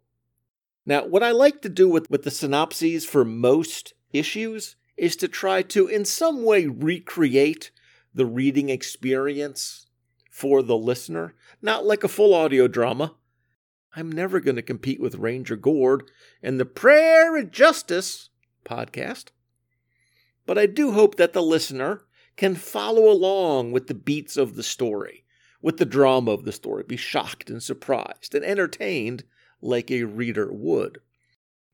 Now, 0.87 1.07
what 1.07 1.23
I 1.23 1.31
like 1.31 1.63
to 1.63 1.69
do 1.69 1.89
with, 1.89 2.11
with 2.11 2.25
the 2.25 2.31
synopses 2.31 3.05
for 3.05 3.25
most 3.25 3.95
issues 4.13 4.77
is 4.97 5.17
to 5.17 5.29
try 5.29 5.63
to, 5.63 5.87
in 5.89 6.05
some 6.05 6.45
way, 6.45 6.67
recreate 6.67 7.71
the 8.15 8.27
reading 8.27 8.69
experience 8.69 9.87
for 10.31 10.63
the 10.63 10.77
listener, 10.77 11.35
not 11.63 11.85
like 11.85 12.05
a 12.05 12.09
full 12.09 12.35
audio 12.35 12.69
drama. 12.69 13.15
I'm 13.97 14.11
never 14.11 14.41
going 14.41 14.57
to 14.57 14.63
compete 14.63 15.01
with 15.01 15.15
Ranger 15.15 15.55
Gord 15.55 16.11
and 16.43 16.59
the 16.59 16.65
Prayer 16.65 17.37
of 17.37 17.53
Justice 17.53 18.31
podcast. 18.65 19.27
But 20.47 20.59
I 20.59 20.67
do 20.67 20.93
hope 20.93 21.15
that 21.15 21.33
the 21.33 21.43
listener 21.43 22.03
can 22.37 22.57
follow 22.57 23.09
along 23.09 23.71
with 23.71 23.87
the 23.87 23.95
beats 23.95 24.37
of 24.37 24.57
the 24.57 24.65
story, 24.65 25.25
with 25.63 25.77
the 25.77 25.85
drama 25.85 26.33
of 26.33 26.45
the 26.45 26.53
story, 26.53 26.83
be 26.83 26.97
shocked 26.97 27.49
and 27.49 27.63
surprised 27.63 28.35
and 28.35 28.45
entertained 28.45 29.23
like 29.63 29.91
a 29.91 30.03
reader 30.03 30.53
would. 30.53 30.99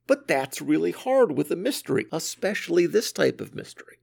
But 0.06 0.28
that's 0.28 0.60
really 0.60 0.90
hard 0.90 1.32
with 1.32 1.50
a 1.50 1.56
mystery, 1.56 2.06
especially 2.12 2.84
this 2.84 3.12
type 3.12 3.40
of 3.40 3.54
mystery. 3.54 3.96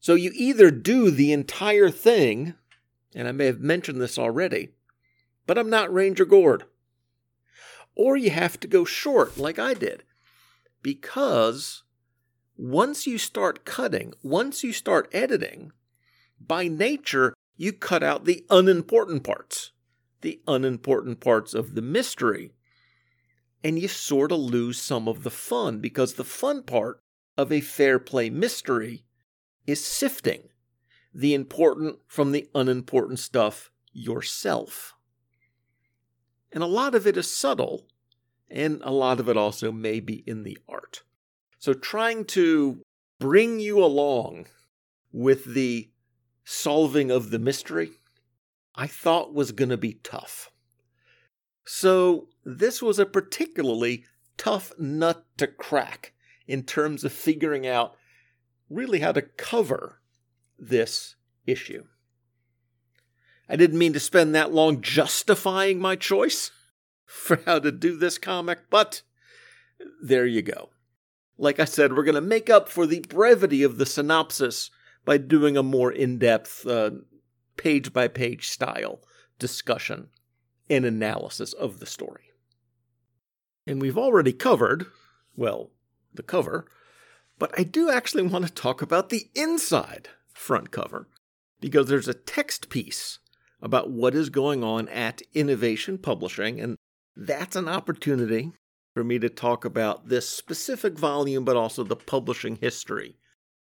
So 0.00 0.14
you 0.14 0.32
either 0.34 0.70
do 0.70 1.10
the 1.10 1.32
entire 1.32 1.90
thing, 1.90 2.54
and 3.14 3.28
I 3.28 3.32
may 3.32 3.46
have 3.46 3.60
mentioned 3.60 4.00
this 4.00 4.18
already, 4.18 4.70
but 5.46 5.58
I'm 5.58 5.68
not 5.68 5.92
Ranger 5.92 6.24
Gord. 6.24 6.64
Or 7.96 8.16
you 8.16 8.30
have 8.30 8.60
to 8.60 8.68
go 8.68 8.84
short, 8.84 9.38
like 9.38 9.58
I 9.58 9.74
did. 9.74 10.04
Because 10.82 11.82
once 12.56 13.06
you 13.06 13.18
start 13.18 13.64
cutting, 13.64 14.12
once 14.22 14.62
you 14.62 14.72
start 14.72 15.08
editing, 15.12 15.72
by 16.38 16.68
nature, 16.68 17.34
you 17.56 17.72
cut 17.72 18.02
out 18.02 18.24
the 18.24 18.44
unimportant 18.50 19.24
parts, 19.24 19.72
the 20.20 20.40
unimportant 20.46 21.20
parts 21.20 21.54
of 21.54 21.74
the 21.74 21.82
mystery. 21.82 22.52
And 23.64 23.78
you 23.78 23.88
sort 23.88 24.30
of 24.30 24.38
lose 24.38 24.78
some 24.78 25.08
of 25.08 25.22
the 25.22 25.30
fun 25.30 25.80
because 25.80 26.14
the 26.14 26.24
fun 26.24 26.62
part 26.62 27.00
of 27.36 27.50
a 27.50 27.60
fair 27.60 27.98
play 27.98 28.30
mystery 28.30 29.04
is 29.66 29.84
sifting 29.84 30.50
the 31.12 31.34
important 31.34 31.98
from 32.06 32.32
the 32.32 32.48
unimportant 32.54 33.18
stuff 33.18 33.70
yourself. 33.92 34.95
And 36.52 36.62
a 36.62 36.66
lot 36.66 36.94
of 36.94 37.06
it 37.06 37.16
is 37.16 37.30
subtle, 37.30 37.86
and 38.48 38.80
a 38.84 38.92
lot 38.92 39.20
of 39.20 39.28
it 39.28 39.36
also 39.36 39.72
may 39.72 40.00
be 40.00 40.22
in 40.26 40.42
the 40.42 40.58
art. 40.68 41.02
So, 41.58 41.72
trying 41.72 42.24
to 42.26 42.82
bring 43.18 43.60
you 43.60 43.82
along 43.82 44.46
with 45.12 45.54
the 45.54 45.90
solving 46.44 47.10
of 47.10 47.30
the 47.30 47.38
mystery, 47.38 47.90
I 48.74 48.86
thought 48.86 49.34
was 49.34 49.52
going 49.52 49.70
to 49.70 49.76
be 49.76 49.94
tough. 49.94 50.50
So, 51.64 52.28
this 52.44 52.80
was 52.80 52.98
a 52.98 53.06
particularly 53.06 54.04
tough 54.36 54.72
nut 54.78 55.24
to 55.38 55.46
crack 55.46 56.12
in 56.46 56.62
terms 56.62 57.02
of 57.02 57.12
figuring 57.12 57.66
out 57.66 57.96
really 58.70 59.00
how 59.00 59.12
to 59.12 59.22
cover 59.22 60.00
this 60.58 61.16
issue. 61.46 61.84
I 63.48 63.56
didn't 63.56 63.78
mean 63.78 63.92
to 63.92 64.00
spend 64.00 64.34
that 64.34 64.52
long 64.52 64.80
justifying 64.80 65.78
my 65.78 65.96
choice 65.96 66.50
for 67.04 67.40
how 67.46 67.60
to 67.60 67.70
do 67.70 67.96
this 67.96 68.18
comic, 68.18 68.70
but 68.70 69.02
there 70.02 70.26
you 70.26 70.42
go. 70.42 70.70
Like 71.38 71.60
I 71.60 71.64
said, 71.64 71.92
we're 71.92 72.02
going 72.02 72.14
to 72.16 72.20
make 72.20 72.50
up 72.50 72.68
for 72.68 72.86
the 72.86 73.00
brevity 73.00 73.62
of 73.62 73.78
the 73.78 73.86
synopsis 73.86 74.70
by 75.04 75.18
doing 75.18 75.56
a 75.56 75.62
more 75.62 75.92
in 75.92 76.18
depth, 76.18 76.66
uh, 76.66 76.90
page 77.56 77.92
by 77.92 78.08
page 78.08 78.48
style 78.48 79.00
discussion 79.38 80.08
and 80.68 80.84
analysis 80.84 81.52
of 81.52 81.78
the 81.78 81.86
story. 81.86 82.32
And 83.66 83.80
we've 83.80 83.98
already 83.98 84.32
covered, 84.32 84.86
well, 85.36 85.70
the 86.14 86.22
cover, 86.22 86.66
but 87.38 87.52
I 87.58 87.62
do 87.64 87.90
actually 87.90 88.22
want 88.22 88.46
to 88.46 88.52
talk 88.52 88.80
about 88.82 89.10
the 89.10 89.28
inside 89.34 90.08
front 90.32 90.70
cover 90.70 91.08
because 91.60 91.86
there's 91.88 92.08
a 92.08 92.14
text 92.14 92.70
piece 92.70 93.18
about 93.60 93.90
what 93.90 94.14
is 94.14 94.28
going 94.30 94.62
on 94.62 94.88
at 94.88 95.22
Innovation 95.34 95.98
Publishing, 95.98 96.60
and 96.60 96.76
that's 97.16 97.56
an 97.56 97.68
opportunity 97.68 98.52
for 98.94 99.04
me 99.04 99.18
to 99.18 99.28
talk 99.28 99.64
about 99.64 100.08
this 100.08 100.28
specific 100.28 100.98
volume, 100.98 101.44
but 101.44 101.56
also 101.56 101.84
the 101.84 101.96
publishing 101.96 102.56
history 102.56 103.16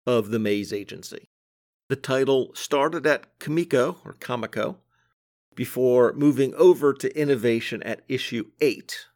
of 0.06 0.30
the 0.30 0.40
Maze 0.40 0.74
Agency. 0.74 1.30
The 1.90 1.96
title 1.96 2.52
started 2.54 3.08
at 3.08 3.40
Comico 3.40 3.98
or 4.06 4.14
Comico 4.14 4.78
before 5.56 6.14
moving 6.14 6.54
over 6.56 6.94
to 6.94 7.20
Innovation 7.20 7.82
at 7.84 8.02
issue 8.08 8.46
8. 8.62 9.08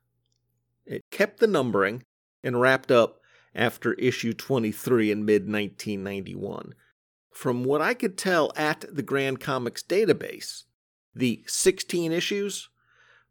It 0.85 1.01
kept 1.11 1.39
the 1.39 1.47
numbering 1.47 2.03
and 2.43 2.59
wrapped 2.59 2.91
up 2.91 3.19
after 3.55 3.93
issue 3.93 4.33
23 4.33 5.11
in 5.11 5.25
mid 5.25 5.43
1991. 5.43 6.73
From 7.33 7.63
what 7.63 7.81
I 7.81 7.93
could 7.93 8.17
tell 8.17 8.51
at 8.55 8.85
the 8.89 9.01
Grand 9.01 9.39
Comics 9.39 9.81
database, 9.83 10.63
the 11.15 11.43
16 11.47 12.11
issues 12.11 12.69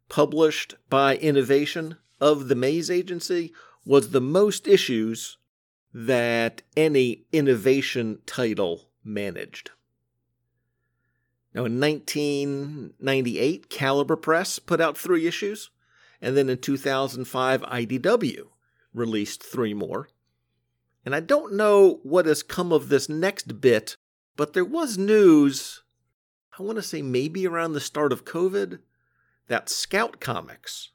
published 0.09 0.75
by 0.89 1.15
Innovation 1.17 1.97
of 2.19 2.47
the 2.47 2.55
Maze 2.55 2.91
Agency 2.91 3.53
was 3.85 4.09
the 4.09 4.21
most 4.21 4.67
issues 4.67 5.37
that 5.93 6.61
any 6.75 7.25
innovation 7.31 8.19
title 8.25 8.89
managed. 9.03 9.71
Now, 11.53 11.65
in 11.65 11.79
1998, 11.79 13.69
Caliber 13.69 14.15
Press 14.15 14.59
put 14.59 14.81
out 14.81 14.97
three 14.97 15.27
issues, 15.27 15.69
and 16.21 16.35
then 16.35 16.49
in 16.49 16.57
2005, 16.57 17.61
IDW 17.61 18.47
released 18.93 19.43
three 19.43 19.73
more. 19.73 20.09
And 21.05 21.13
I 21.13 21.19
don't 21.19 21.53
know 21.53 21.99
what 22.03 22.25
has 22.25 22.43
come 22.43 22.71
of 22.71 22.89
this 22.89 23.09
next 23.09 23.59
bit, 23.59 23.97
but 24.35 24.53
there 24.53 24.65
was 24.65 24.97
news, 24.97 25.83
I 26.57 26.63
want 26.63 26.77
to 26.77 26.81
say 26.81 27.01
maybe 27.01 27.45
around 27.45 27.73
the 27.73 27.79
start 27.79 28.13
of 28.13 28.25
COVID, 28.25 28.79
that 29.47 29.69
Scout 29.69 30.19
Comics 30.19 30.91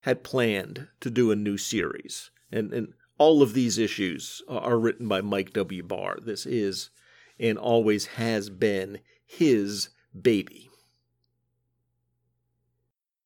had 0.00 0.24
planned 0.24 0.88
to 1.00 1.10
do 1.10 1.30
a 1.30 1.36
new 1.36 1.56
series. 1.56 2.30
And, 2.50 2.72
and 2.72 2.94
all 3.18 3.42
of 3.42 3.54
these 3.54 3.78
issues 3.78 4.42
are 4.48 4.78
written 4.78 5.06
by 5.06 5.20
Mike 5.20 5.52
W. 5.52 5.82
Barr. 5.82 6.18
This 6.20 6.44
is 6.44 6.90
and 7.38 7.58
always 7.58 8.06
has 8.06 8.50
been 8.50 8.98
his 9.24 9.90
baby. 10.20 10.68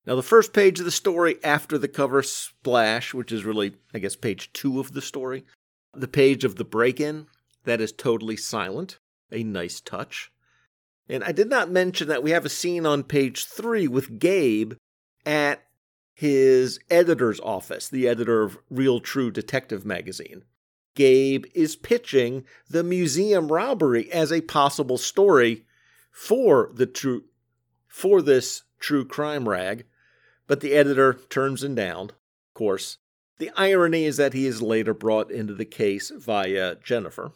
Now, 0.06 0.14
the 0.14 0.22
first 0.22 0.52
page 0.52 0.78
of 0.78 0.84
the 0.84 0.92
story 0.92 1.36
after 1.42 1.78
the 1.78 1.88
cover 1.88 2.22
splash, 2.22 3.12
which 3.12 3.32
is 3.32 3.44
really, 3.44 3.74
I 3.92 3.98
guess, 3.98 4.14
page 4.14 4.52
two 4.52 4.78
of 4.78 4.92
the 4.92 5.02
story, 5.02 5.44
the 6.00 6.08
page 6.08 6.44
of 6.44 6.56
the 6.56 6.64
break 6.64 7.00
in, 7.00 7.26
that 7.64 7.80
is 7.80 7.92
totally 7.92 8.36
silent. 8.36 8.98
A 9.32 9.42
nice 9.42 9.80
touch. 9.80 10.30
And 11.08 11.22
I 11.24 11.32
did 11.32 11.48
not 11.48 11.70
mention 11.70 12.08
that 12.08 12.22
we 12.22 12.30
have 12.30 12.44
a 12.44 12.50
scene 12.50 12.86
on 12.86 13.02
page 13.02 13.44
three 13.44 13.86
with 13.88 14.18
Gabe 14.18 14.74
at 15.24 15.62
his 16.14 16.80
editor's 16.90 17.40
office, 17.40 17.88
the 17.88 18.08
editor 18.08 18.42
of 18.42 18.58
Real 18.70 19.00
True 19.00 19.30
Detective 19.30 19.84
magazine. 19.84 20.44
Gabe 20.94 21.44
is 21.54 21.76
pitching 21.76 22.44
the 22.68 22.82
museum 22.82 23.52
robbery 23.52 24.10
as 24.10 24.32
a 24.32 24.40
possible 24.40 24.96
story 24.96 25.66
for 26.10 26.70
the 26.72 26.86
true 26.86 27.24
for 27.86 28.22
this 28.22 28.62
true 28.78 29.04
crime 29.04 29.48
rag, 29.48 29.84
but 30.46 30.60
the 30.60 30.72
editor 30.72 31.14
turns 31.28 31.62
him 31.62 31.74
down. 31.74 32.10
Of 32.10 32.54
course, 32.54 32.98
the 33.38 33.50
irony 33.56 34.04
is 34.04 34.16
that 34.16 34.32
he 34.32 34.46
is 34.46 34.62
later 34.62 34.94
brought 34.94 35.30
into 35.30 35.54
the 35.54 35.64
case 35.64 36.10
via 36.10 36.76
Jennifer. 36.76 37.32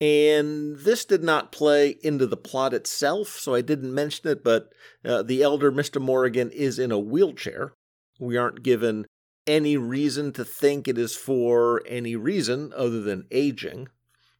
And 0.00 0.78
this 0.78 1.04
did 1.04 1.24
not 1.24 1.50
play 1.50 1.96
into 2.02 2.26
the 2.26 2.36
plot 2.36 2.72
itself, 2.72 3.30
so 3.30 3.54
I 3.54 3.62
didn't 3.62 3.92
mention 3.92 4.30
it, 4.30 4.44
but 4.44 4.72
uh, 5.04 5.22
the 5.22 5.42
elder 5.42 5.72
Mr. 5.72 6.00
Morrigan 6.00 6.50
is 6.50 6.78
in 6.78 6.92
a 6.92 6.98
wheelchair. 6.98 7.72
We 8.20 8.36
aren't 8.36 8.62
given 8.62 9.06
any 9.46 9.76
reason 9.76 10.32
to 10.34 10.44
think 10.44 10.86
it 10.86 10.98
is 10.98 11.16
for 11.16 11.82
any 11.86 12.14
reason 12.14 12.72
other 12.76 13.00
than 13.00 13.26
aging. 13.32 13.88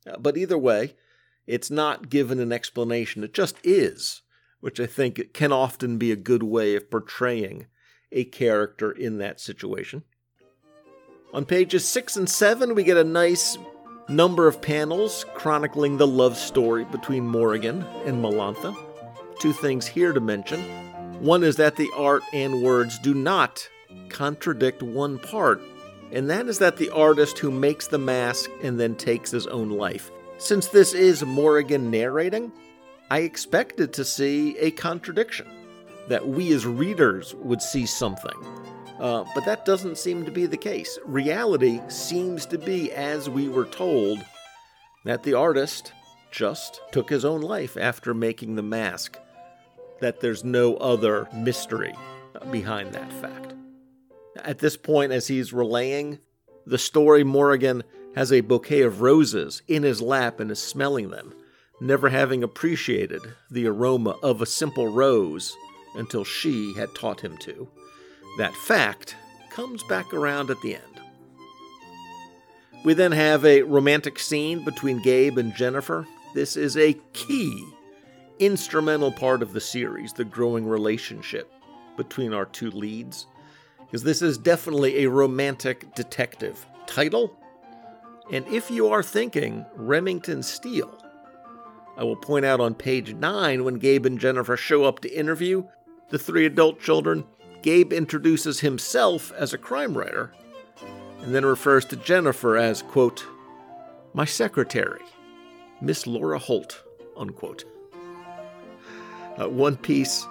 Uh, 0.06 0.18
but 0.18 0.36
either 0.36 0.58
way, 0.58 0.94
it's 1.46 1.70
not 1.70 2.10
given 2.10 2.38
an 2.38 2.52
explanation, 2.52 3.24
it 3.24 3.34
just 3.34 3.56
is, 3.64 4.22
which 4.60 4.78
I 4.78 4.86
think 4.86 5.32
can 5.32 5.50
often 5.50 5.98
be 5.98 6.12
a 6.12 6.16
good 6.16 6.42
way 6.44 6.76
of 6.76 6.90
portraying 6.90 7.66
a 8.12 8.24
character 8.24 8.92
in 8.92 9.18
that 9.18 9.40
situation. 9.40 10.04
On 11.34 11.44
pages 11.44 11.86
6 11.86 12.16
and 12.16 12.28
7, 12.28 12.74
we 12.74 12.84
get 12.84 12.96
a 12.96 13.04
nice 13.04 13.58
number 14.08 14.48
of 14.48 14.62
panels 14.62 15.26
chronicling 15.34 15.98
the 15.98 16.06
love 16.06 16.38
story 16.38 16.86
between 16.86 17.26
Morrigan 17.26 17.82
and 18.06 18.24
Melantha. 18.24 18.74
Two 19.38 19.52
things 19.52 19.86
here 19.86 20.14
to 20.14 20.20
mention. 20.20 20.58
One 21.20 21.44
is 21.44 21.56
that 21.56 21.76
the 21.76 21.90
art 21.94 22.22
and 22.32 22.62
words 22.62 22.98
do 22.98 23.12
not 23.12 23.68
contradict 24.08 24.82
one 24.82 25.18
part, 25.18 25.60
and 26.12 26.30
that 26.30 26.46
is 26.46 26.60
that 26.60 26.78
the 26.78 26.88
artist 26.90 27.38
who 27.38 27.50
makes 27.50 27.88
the 27.88 27.98
mask 27.98 28.48
and 28.62 28.80
then 28.80 28.94
takes 28.94 29.30
his 29.30 29.46
own 29.48 29.68
life. 29.68 30.10
Since 30.38 30.68
this 30.68 30.94
is 30.94 31.22
Morrigan 31.22 31.90
narrating, 31.90 32.50
I 33.10 33.18
expected 33.18 33.92
to 33.92 34.04
see 34.04 34.56
a 34.56 34.70
contradiction, 34.70 35.46
that 36.08 36.26
we 36.26 36.54
as 36.54 36.64
readers 36.64 37.34
would 37.34 37.60
see 37.60 37.84
something 37.84 38.32
uh, 39.00 39.24
but 39.34 39.44
that 39.44 39.64
doesn't 39.64 39.98
seem 39.98 40.24
to 40.24 40.30
be 40.30 40.46
the 40.46 40.56
case. 40.56 40.98
Reality 41.04 41.80
seems 41.88 42.46
to 42.46 42.58
be 42.58 42.92
as 42.92 43.30
we 43.30 43.48
were 43.48 43.66
told 43.66 44.24
that 45.04 45.22
the 45.22 45.34
artist 45.34 45.92
just 46.30 46.80
took 46.92 47.08
his 47.08 47.24
own 47.24 47.40
life 47.40 47.76
after 47.76 48.12
making 48.12 48.56
the 48.56 48.62
mask, 48.62 49.16
that 50.00 50.20
there's 50.20 50.44
no 50.44 50.76
other 50.76 51.28
mystery 51.34 51.94
behind 52.50 52.92
that 52.92 53.12
fact. 53.14 53.54
At 54.36 54.58
this 54.58 54.76
point, 54.76 55.12
as 55.12 55.26
he's 55.28 55.52
relaying 55.52 56.18
the 56.66 56.78
story, 56.78 57.24
Morrigan 57.24 57.82
has 58.14 58.32
a 58.32 58.40
bouquet 58.40 58.82
of 58.82 59.00
roses 59.00 59.62
in 59.68 59.82
his 59.82 60.02
lap 60.02 60.40
and 60.40 60.50
is 60.50 60.62
smelling 60.62 61.10
them, 61.10 61.34
never 61.80 62.08
having 62.08 62.42
appreciated 62.42 63.22
the 63.50 63.66
aroma 63.66 64.16
of 64.22 64.42
a 64.42 64.46
simple 64.46 64.88
rose 64.88 65.56
until 65.94 66.24
she 66.24 66.74
had 66.74 66.94
taught 66.94 67.20
him 67.20 67.36
to. 67.38 67.68
That 68.36 68.54
fact 68.54 69.16
comes 69.50 69.82
back 69.84 70.12
around 70.12 70.50
at 70.50 70.60
the 70.60 70.74
end. 70.74 70.84
We 72.84 72.94
then 72.94 73.12
have 73.12 73.44
a 73.44 73.62
romantic 73.62 74.18
scene 74.18 74.64
between 74.64 75.02
Gabe 75.02 75.38
and 75.38 75.54
Jennifer. 75.54 76.06
This 76.34 76.56
is 76.56 76.76
a 76.76 76.96
key, 77.12 77.66
instrumental 78.38 79.10
part 79.10 79.42
of 79.42 79.52
the 79.52 79.60
series, 79.60 80.12
the 80.12 80.24
growing 80.24 80.66
relationship 80.66 81.52
between 81.96 82.32
our 82.32 82.44
two 82.44 82.70
leads, 82.70 83.26
because 83.80 84.04
this 84.04 84.22
is 84.22 84.38
definitely 84.38 85.02
a 85.02 85.10
romantic 85.10 85.92
detective 85.94 86.64
title. 86.86 87.36
And 88.30 88.46
if 88.46 88.70
you 88.70 88.88
are 88.88 89.02
thinking 89.02 89.66
Remington 89.74 90.42
Steele, 90.42 90.96
I 91.96 92.04
will 92.04 92.16
point 92.16 92.44
out 92.44 92.60
on 92.60 92.74
page 92.74 93.12
9 93.12 93.64
when 93.64 93.74
Gabe 93.74 94.06
and 94.06 94.20
Jennifer 94.20 94.56
show 94.56 94.84
up 94.84 95.00
to 95.00 95.12
interview 95.12 95.64
the 96.10 96.18
three 96.18 96.46
adult 96.46 96.80
children, 96.80 97.24
Gabe 97.62 97.92
introduces 97.92 98.60
himself 98.60 99.32
as 99.32 99.52
a 99.52 99.58
crime 99.58 99.96
writer 99.96 100.32
and 101.22 101.34
then 101.34 101.44
refers 101.44 101.84
to 101.86 101.96
Jennifer 101.96 102.56
as, 102.56 102.82
quote, 102.82 103.26
my 104.14 104.24
secretary, 104.24 105.02
Miss 105.80 106.06
Laura 106.06 106.38
Holt, 106.38 106.82
unquote. 107.16 107.64
Uh, 109.40 109.48
one 109.48 109.76
piece 109.76 110.26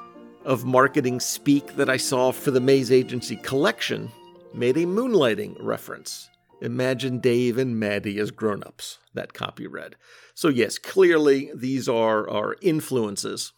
of 0.46 0.66
marketing 0.66 1.20
speak 1.20 1.76
that 1.76 1.90
I 1.90 1.98
saw 1.98 2.32
for 2.32 2.52
the 2.52 2.62
Maze 2.62 2.92
Agency 2.92 3.36
collection 3.38 4.10
made 4.54 4.78
a 4.78 4.86
moonlighting 4.86 5.56
reference. 5.60 6.30
Imagine 6.62 7.20
Dave 7.20 7.58
and 7.58 7.80
Maddie 7.80 8.18
as 8.20 8.32
grown 8.32 8.64
ups, 8.64 8.98
that 9.14 9.34
copy 9.34 9.68
read. 9.68 9.96
So, 10.34 10.48
yes, 10.48 10.78
clearly 10.78 11.52
these 11.54 11.88
are, 11.88 12.28
are 12.30 12.56
influences. 12.62 13.54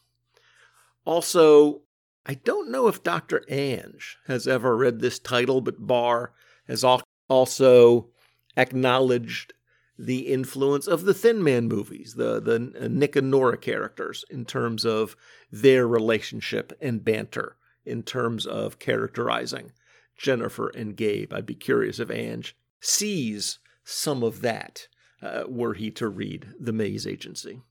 Also, 1.05 1.82
I 2.25 2.36
don't 2.36 2.69
know 2.69 2.88
if 2.88 3.03
Dr. 3.03 3.43
Ange 3.47 4.17
has 4.27 4.47
ever 4.47 4.75
read 4.75 4.99
this 4.99 5.19
title, 5.19 5.62
but 5.62 5.88
Barr 5.88 6.34
has 6.67 6.84
also 6.84 8.10
acknowledged 8.55 9.53
the 9.97 10.27
influence 10.27 10.88
of 10.88 11.03
the 11.03 11.13
Thin 11.13 11.43
Man 11.43 11.67
movies, 11.67 12.15
the, 12.15 12.39
the 12.39 12.60
Nick 12.89 13.15
and 13.15 13.29
Nora 13.29 13.58
characters, 13.58 14.23
in 14.29 14.45
terms 14.45 14.86
of 14.86 15.15
their 15.51 15.88
relationship 15.88 16.71
and 16.79 17.03
banter, 17.03 17.58
in 17.86 18.03
terms 18.03 18.45
of 18.45 18.79
characterizing 18.79 19.71
Jennifer 20.17 20.69
and 20.69 20.95
Gabe. 20.95 21.34
I'd 21.34 21.45
be 21.45 21.55
curious 21.55 21.99
if 21.99 22.10
Ange 22.10 22.55
sees 22.79 23.60
some 23.84 24.23
of 24.23 24.41
that 24.41 24.88
uh, 25.21 25.43
were 25.47 25.73
he 25.73 25.91
to 25.91 26.08
read 26.08 26.53
The 26.60 26.73
Maze 26.73 27.08
Agency. 27.08 27.62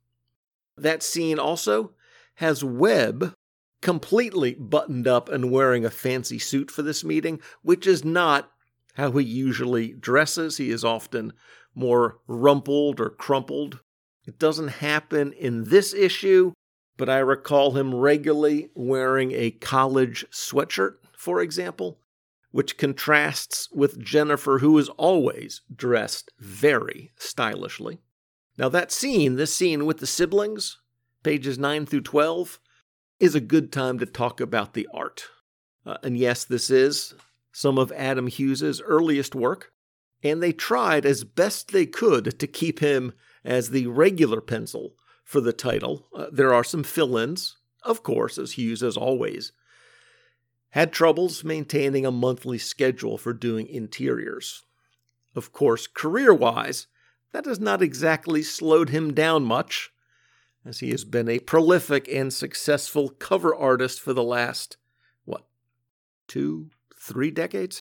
That 0.76 1.02
scene 1.02 1.38
also 1.38 1.92
has 2.34 2.62
Webb 2.62 3.34
completely 3.80 4.54
buttoned 4.54 5.06
up 5.06 5.28
and 5.28 5.50
wearing 5.50 5.84
a 5.84 5.90
fancy 5.90 6.38
suit 6.38 6.70
for 6.70 6.82
this 6.82 7.04
meeting, 7.04 7.40
which 7.62 7.86
is 7.86 8.04
not 8.04 8.50
how 8.94 9.12
he 9.12 9.24
usually 9.24 9.92
dresses. 9.92 10.56
He 10.56 10.70
is 10.70 10.84
often 10.84 11.32
more 11.74 12.18
rumpled 12.26 13.00
or 13.00 13.10
crumpled. 13.10 13.80
It 14.26 14.38
doesn't 14.38 14.68
happen 14.68 15.32
in 15.32 15.64
this 15.64 15.94
issue, 15.94 16.52
but 16.96 17.08
I 17.08 17.18
recall 17.18 17.72
him 17.72 17.94
regularly 17.94 18.70
wearing 18.74 19.32
a 19.32 19.52
college 19.52 20.26
sweatshirt, 20.30 20.96
for 21.16 21.40
example, 21.40 22.00
which 22.50 22.76
contrasts 22.76 23.70
with 23.72 24.02
Jennifer, 24.02 24.58
who 24.58 24.76
is 24.78 24.88
always 24.90 25.62
dressed 25.74 26.30
very 26.38 27.12
stylishly. 27.16 28.00
Now, 28.58 28.68
that 28.70 28.90
scene, 28.90 29.36
this 29.36 29.54
scene 29.54 29.86
with 29.86 29.98
the 29.98 30.06
siblings, 30.06 30.80
pages 31.22 31.58
9 31.58 31.86
through 31.86 32.00
12, 32.00 32.58
is 33.20 33.34
a 33.34 33.40
good 33.40 33.72
time 33.72 33.98
to 33.98 34.06
talk 34.06 34.40
about 34.40 34.74
the 34.74 34.88
art. 34.92 35.28
Uh, 35.84 35.96
and 36.02 36.16
yes, 36.16 36.44
this 36.44 36.70
is 36.70 37.14
some 37.52 37.78
of 37.78 37.92
Adam 37.92 38.28
Hughes's 38.28 38.80
earliest 38.80 39.34
work, 39.34 39.72
and 40.22 40.42
they 40.42 40.52
tried 40.52 41.04
as 41.04 41.24
best 41.24 41.72
they 41.72 41.86
could 41.86 42.38
to 42.38 42.46
keep 42.46 42.80
him 42.80 43.12
as 43.44 43.70
the 43.70 43.86
regular 43.86 44.40
pencil 44.40 44.94
for 45.24 45.40
the 45.40 45.52
title. 45.52 46.06
Uh, 46.14 46.26
there 46.30 46.54
are 46.54 46.64
some 46.64 46.84
fill 46.84 47.16
ins, 47.16 47.56
of 47.82 48.02
course, 48.02 48.38
as 48.38 48.52
Hughes 48.52 48.80
has 48.80 48.96
always. 48.96 49.52
Had 50.70 50.92
troubles 50.92 51.42
maintaining 51.42 52.04
a 52.04 52.10
monthly 52.10 52.58
schedule 52.58 53.18
for 53.18 53.32
doing 53.32 53.66
interiors. 53.66 54.64
Of 55.34 55.52
course, 55.52 55.86
career 55.86 56.34
wise, 56.34 56.86
that 57.32 57.46
has 57.46 57.60
not 57.60 57.82
exactly 57.82 58.42
slowed 58.42 58.90
him 58.90 59.14
down 59.14 59.44
much 59.44 59.90
as 60.68 60.80
he 60.80 60.90
has 60.90 61.04
been 61.04 61.30
a 61.30 61.38
prolific 61.38 62.06
and 62.12 62.32
successful 62.32 63.08
cover 63.08 63.54
artist 63.54 64.00
for 64.00 64.12
the 64.12 64.22
last, 64.22 64.76
what, 65.24 65.46
two, 66.26 66.68
three 67.00 67.30
decades? 67.30 67.80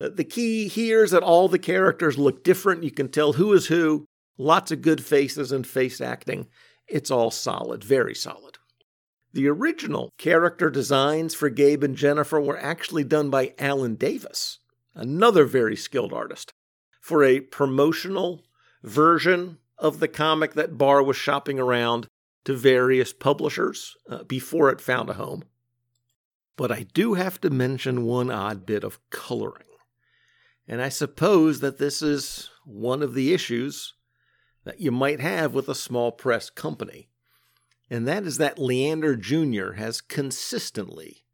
Uh, 0.00 0.08
the 0.08 0.24
key 0.24 0.68
here 0.68 1.02
is 1.02 1.10
that 1.10 1.24
all 1.24 1.48
the 1.48 1.58
characters 1.58 2.16
look 2.16 2.44
different. 2.44 2.84
You 2.84 2.92
can 2.92 3.08
tell 3.08 3.32
who 3.32 3.52
is 3.52 3.66
who. 3.66 4.06
Lots 4.38 4.70
of 4.70 4.82
good 4.82 5.04
faces 5.04 5.50
and 5.50 5.66
face 5.66 6.00
acting. 6.00 6.46
It's 6.86 7.10
all 7.10 7.32
solid, 7.32 7.82
very 7.82 8.14
solid. 8.14 8.58
The 9.32 9.48
original 9.48 10.10
character 10.18 10.70
designs 10.70 11.34
for 11.34 11.50
Gabe 11.50 11.82
and 11.82 11.96
Jennifer 11.96 12.40
were 12.40 12.58
actually 12.58 13.04
done 13.04 13.30
by 13.30 13.54
Alan 13.58 13.96
Davis, 13.96 14.60
another 14.94 15.44
very 15.44 15.74
skilled 15.74 16.12
artist, 16.12 16.52
for 17.00 17.24
a 17.24 17.40
promotional 17.40 18.44
version 18.84 19.58
of 19.78 20.00
the 20.00 20.08
comic 20.08 20.54
that 20.54 20.78
Barr 20.78 21.02
was 21.02 21.16
shopping 21.16 21.58
around 21.58 22.08
to 22.44 22.54
various 22.54 23.12
publishers 23.12 23.96
uh, 24.08 24.22
before 24.24 24.70
it 24.70 24.80
found 24.80 25.10
a 25.10 25.14
home. 25.14 25.44
But 26.56 26.72
I 26.72 26.86
do 26.94 27.14
have 27.14 27.40
to 27.42 27.50
mention 27.50 28.04
one 28.04 28.30
odd 28.30 28.64
bit 28.64 28.84
of 28.84 28.98
coloring. 29.10 29.66
And 30.66 30.80
I 30.80 30.88
suppose 30.88 31.60
that 31.60 31.78
this 31.78 32.02
is 32.02 32.50
one 32.64 33.02
of 33.02 33.14
the 33.14 33.32
issues 33.32 33.94
that 34.64 34.80
you 34.80 34.90
might 34.90 35.20
have 35.20 35.54
with 35.54 35.68
a 35.68 35.74
small 35.74 36.10
press 36.10 36.50
company. 36.50 37.08
And 37.88 38.06
that 38.08 38.24
is 38.24 38.38
that 38.38 38.58
Leander 38.58 39.16
Jr. 39.16 39.72
has 39.72 40.00
consistently 40.00 41.24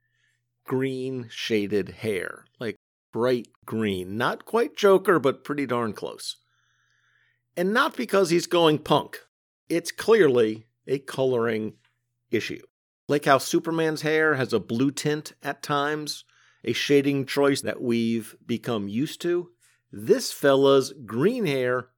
green 0.64 1.28
shaded 1.30 1.90
hair, 2.00 2.44
like 2.60 2.76
bright 3.12 3.48
green. 3.64 4.16
Not 4.16 4.44
quite 4.44 4.76
Joker, 4.76 5.18
but 5.18 5.44
pretty 5.44 5.66
darn 5.66 5.92
close. 5.92 6.36
And 7.56 7.72
not 7.72 7.96
because 7.96 8.30
he's 8.30 8.46
going 8.46 8.78
punk. 8.78 9.20
It's 9.68 9.92
clearly 9.92 10.66
a 10.86 10.98
coloring 10.98 11.74
issue. 12.30 12.62
Like 13.08 13.24
how 13.24 13.38
Superman's 13.38 14.02
hair 14.02 14.34
has 14.34 14.52
a 14.52 14.60
blue 14.60 14.90
tint 14.90 15.34
at 15.42 15.62
times, 15.62 16.24
a 16.64 16.72
shading 16.72 17.26
choice 17.26 17.60
that 17.62 17.82
we've 17.82 18.36
become 18.46 18.88
used 18.88 19.20
to, 19.22 19.50
this 19.90 20.32
fella's 20.32 20.94
green 21.04 21.44
hair, 21.44 21.88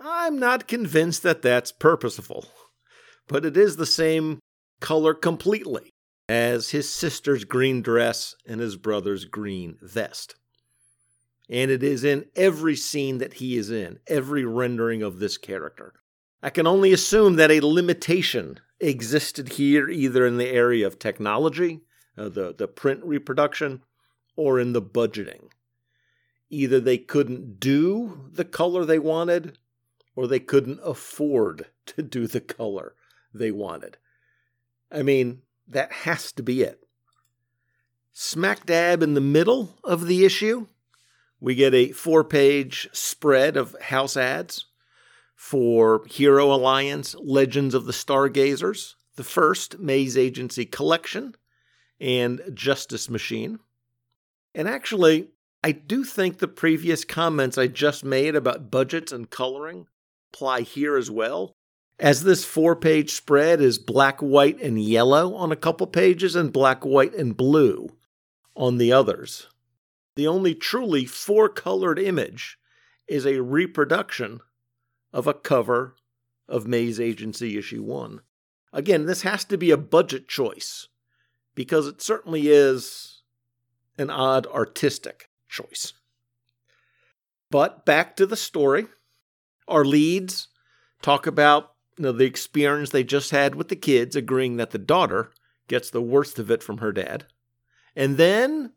I'm 0.00 0.38
not 0.38 0.68
convinced 0.68 1.22
that 1.24 1.42
that's 1.42 1.72
purposeful. 1.72 2.46
But 3.26 3.44
it 3.44 3.56
is 3.56 3.76
the 3.76 3.86
same 3.86 4.38
color 4.80 5.14
completely 5.14 5.90
as 6.28 6.70
his 6.70 6.88
sister's 6.88 7.44
green 7.44 7.82
dress 7.82 8.34
and 8.46 8.60
his 8.60 8.76
brother's 8.76 9.24
green 9.24 9.76
vest. 9.82 10.36
And 11.48 11.70
it 11.70 11.82
is 11.82 12.04
in 12.04 12.26
every 12.34 12.74
scene 12.74 13.18
that 13.18 13.34
he 13.34 13.56
is 13.56 13.70
in, 13.70 13.98
every 14.06 14.44
rendering 14.44 15.02
of 15.02 15.18
this 15.18 15.36
character. 15.36 15.94
I 16.42 16.50
can 16.50 16.66
only 16.66 16.92
assume 16.92 17.36
that 17.36 17.50
a 17.50 17.60
limitation 17.60 18.60
existed 18.80 19.50
here 19.54 19.88
either 19.88 20.26
in 20.26 20.36
the 20.36 20.48
area 20.48 20.86
of 20.86 20.98
technology, 20.98 21.80
uh, 22.16 22.28
the, 22.28 22.54
the 22.54 22.68
print 22.68 23.00
reproduction, 23.04 23.82
or 24.36 24.58
in 24.58 24.72
the 24.72 24.82
budgeting. 24.82 25.48
Either 26.50 26.80
they 26.80 26.98
couldn't 26.98 27.58
do 27.60 28.28
the 28.32 28.44
color 28.44 28.84
they 28.84 28.98
wanted, 28.98 29.58
or 30.16 30.26
they 30.26 30.40
couldn't 30.40 30.80
afford 30.82 31.66
to 31.86 32.02
do 32.02 32.26
the 32.26 32.40
color 32.40 32.94
they 33.32 33.50
wanted. 33.50 33.96
I 34.90 35.02
mean, 35.02 35.42
that 35.66 35.92
has 35.92 36.30
to 36.32 36.42
be 36.42 36.62
it. 36.62 36.86
Smack 38.12 38.64
dab 38.66 39.02
in 39.02 39.14
the 39.14 39.20
middle 39.20 39.78
of 39.82 40.06
the 40.06 40.24
issue, 40.24 40.68
we 41.44 41.54
get 41.54 41.74
a 41.74 41.92
four 41.92 42.24
page 42.24 42.88
spread 42.94 43.58
of 43.58 43.76
house 43.78 44.16
ads 44.16 44.64
for 45.36 46.02
Hero 46.06 46.50
Alliance 46.50 47.14
Legends 47.20 47.74
of 47.74 47.84
the 47.84 47.92
Stargrazers, 47.92 48.94
the 49.16 49.24
first 49.24 49.78
Maze 49.78 50.16
Agency 50.16 50.64
collection, 50.64 51.34
and 52.00 52.40
Justice 52.54 53.10
Machine. 53.10 53.58
And 54.54 54.66
actually, 54.66 55.28
I 55.62 55.72
do 55.72 56.02
think 56.02 56.38
the 56.38 56.48
previous 56.48 57.04
comments 57.04 57.58
I 57.58 57.66
just 57.66 58.06
made 58.06 58.34
about 58.34 58.70
budgets 58.70 59.12
and 59.12 59.28
coloring 59.28 59.86
apply 60.32 60.62
here 60.62 60.96
as 60.96 61.10
well. 61.10 61.52
As 61.98 62.24
this 62.24 62.46
four 62.46 62.74
page 62.74 63.12
spread 63.12 63.60
is 63.60 63.78
black, 63.78 64.22
white, 64.22 64.62
and 64.62 64.82
yellow 64.82 65.34
on 65.34 65.52
a 65.52 65.56
couple 65.56 65.86
pages 65.88 66.36
and 66.36 66.50
black, 66.50 66.86
white, 66.86 67.14
and 67.14 67.36
blue 67.36 67.90
on 68.56 68.78
the 68.78 68.94
others. 68.94 69.48
The 70.16 70.26
only 70.26 70.54
truly 70.54 71.04
four 71.04 71.48
colored 71.48 71.98
image 71.98 72.58
is 73.08 73.26
a 73.26 73.42
reproduction 73.42 74.40
of 75.12 75.26
a 75.26 75.34
cover 75.34 75.96
of 76.48 76.66
Maze 76.66 77.00
Agency 77.00 77.58
issue 77.58 77.82
1. 77.82 78.20
Again, 78.72 79.06
this 79.06 79.22
has 79.22 79.44
to 79.46 79.58
be 79.58 79.70
a 79.70 79.76
budget 79.76 80.28
choice 80.28 80.88
because 81.54 81.86
it 81.86 82.02
certainly 82.02 82.48
is 82.48 83.22
an 83.98 84.10
odd 84.10 84.46
artistic 84.48 85.30
choice. 85.48 85.92
But 87.50 87.84
back 87.84 88.16
to 88.16 88.26
the 88.26 88.36
story. 88.36 88.86
Our 89.68 89.84
leads 89.84 90.48
talk 91.02 91.26
about 91.26 91.72
you 91.96 92.04
know, 92.04 92.12
the 92.12 92.24
experience 92.24 92.90
they 92.90 93.04
just 93.04 93.30
had 93.30 93.54
with 93.54 93.68
the 93.68 93.76
kids, 93.76 94.16
agreeing 94.16 94.56
that 94.56 94.72
the 94.72 94.78
daughter 94.78 95.30
gets 95.68 95.90
the 95.90 96.02
worst 96.02 96.38
of 96.38 96.50
it 96.50 96.62
from 96.62 96.78
her 96.78 96.92
dad. 96.92 97.26
And 97.94 98.16
then 98.16 98.72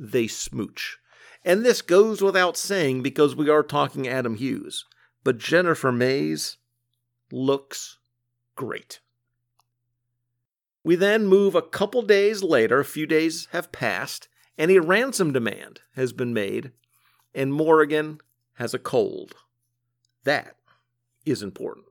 they 0.00 0.26
smooch. 0.26 0.98
And 1.44 1.64
this 1.64 1.82
goes 1.82 2.22
without 2.22 2.56
saying 2.56 3.02
because 3.02 3.36
we 3.36 3.48
are 3.48 3.62
talking 3.62 4.08
Adam 4.08 4.34
Hughes. 4.34 4.86
But 5.22 5.38
Jennifer 5.38 5.92
Mays 5.92 6.56
looks 7.30 7.98
great. 8.56 9.00
We 10.82 10.96
then 10.96 11.26
move 11.26 11.54
a 11.54 11.62
couple 11.62 12.00
days 12.02 12.42
later, 12.42 12.80
a 12.80 12.84
few 12.84 13.06
days 13.06 13.48
have 13.52 13.70
passed, 13.70 14.28
and 14.56 14.70
a 14.70 14.80
ransom 14.80 15.32
demand 15.32 15.80
has 15.94 16.14
been 16.14 16.32
made, 16.32 16.72
and 17.34 17.52
Morrigan 17.52 18.18
has 18.54 18.72
a 18.72 18.78
cold. 18.78 19.34
That 20.24 20.56
is 21.26 21.42
important. 21.42 21.86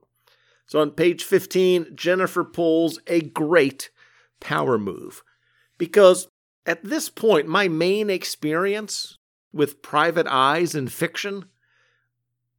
So 0.66 0.80
on 0.80 0.90
page 0.90 1.22
15, 1.22 1.94
Jennifer 1.94 2.42
pulls 2.42 2.98
a 3.06 3.20
great 3.20 3.90
power 4.40 4.78
move 4.78 5.22
because 5.78 6.28
at 6.70 6.84
this 6.84 7.08
point, 7.08 7.48
my 7.48 7.66
main 7.66 8.08
experience 8.08 9.18
with 9.52 9.82
private 9.82 10.28
eyes 10.28 10.72
in 10.72 10.86
fiction 10.86 11.46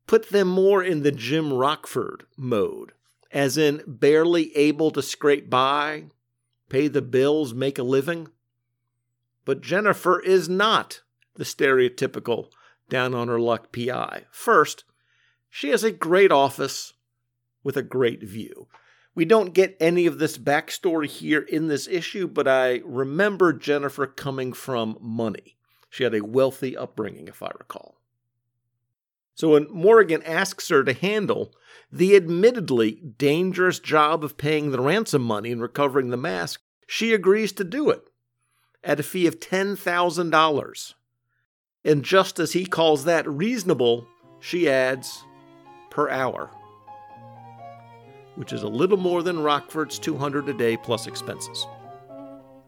put 0.06 0.32
them 0.32 0.50
more 0.50 0.84
in 0.84 1.04
the 1.04 1.14
Jim 1.14 1.54
Rockford 1.54 2.26
mode, 2.36 2.92
as 3.32 3.58
in 3.58 3.82
barely 3.88 4.54
able 4.58 4.92
to 4.92 5.02
scrape 5.02 5.50
by, 5.50 6.08
pay 6.68 6.90
the 6.90 7.02
bills, 7.02 7.54
make 7.54 7.80
a 7.80 7.84
living. 7.84 8.28
But 9.46 9.62
Jennifer 9.62 10.20
is 10.20 10.50
not 10.50 11.04
the 11.36 11.46
stereotypical 11.46 12.50
down 12.90 13.16
on 13.16 13.30
her 13.30 13.40
luck 13.40 13.72
PI. 13.72 14.26
First, 14.30 14.84
she 15.50 15.70
has 15.70 15.86
a 15.86 15.92
great 15.92 16.34
office 16.34 16.92
with 17.64 17.78
a 17.78 17.82
great 17.82 18.24
view. 18.24 18.68
We 19.14 19.26
don't 19.26 19.54
get 19.54 19.76
any 19.80 20.06
of 20.06 20.20
this 20.20 20.38
backstory 20.38 21.08
here 21.08 21.42
in 21.42 21.68
this 21.68 21.88
issue, 21.88 22.28
but 22.28 22.48
I 22.48 22.82
remember 22.86 23.52
Jennifer 23.52 24.08
coming 24.08 24.54
from 24.54 24.98
money. 25.02 25.58
She 25.90 26.04
had 26.04 26.16
a 26.16 26.24
wealthy 26.24 26.78
upbringing, 26.78 27.28
if 27.28 27.44
I 27.44 27.52
recall. 27.60 27.98
So 29.36 29.50
when 29.50 29.68
Morrigan 29.70 30.24
asks 30.24 30.70
her 30.70 30.84
to 30.84 30.94
handle 30.94 31.54
the 31.92 32.16
admittedly 32.16 33.02
dangerous 33.18 33.80
job 33.80 34.24
of 34.24 34.38
paying 34.38 34.72
the 34.72 34.80
ransom 34.80 35.24
money 35.24 35.52
and 35.52 35.62
recovering 35.62 36.10
the 36.10 36.18
mask, 36.18 36.62
she 36.88 37.14
agrees 37.14 37.52
to 37.54 37.64
do 37.66 37.90
it 37.90 38.04
at 38.84 39.00
a 39.00 39.04
fee 39.04 39.28
of 39.28 39.40
$10,000. 39.40 40.94
And 41.84 42.06
just 42.06 42.40
as 42.40 42.54
he 42.54 42.66
calls 42.66 43.04
that 43.04 43.28
reasonable, 43.28 44.08
she 44.40 44.70
adds, 44.70 45.24
per 45.90 46.10
hour 46.10 46.52
which 48.42 48.54
is 48.54 48.64
a 48.64 48.68
little 48.68 48.98
more 48.98 49.22
than 49.22 49.44
Rockford's 49.44 50.00
200 50.00 50.50
a 50.50 50.54
day 50.54 50.76
plus 50.76 51.06
expenses. 51.06 51.68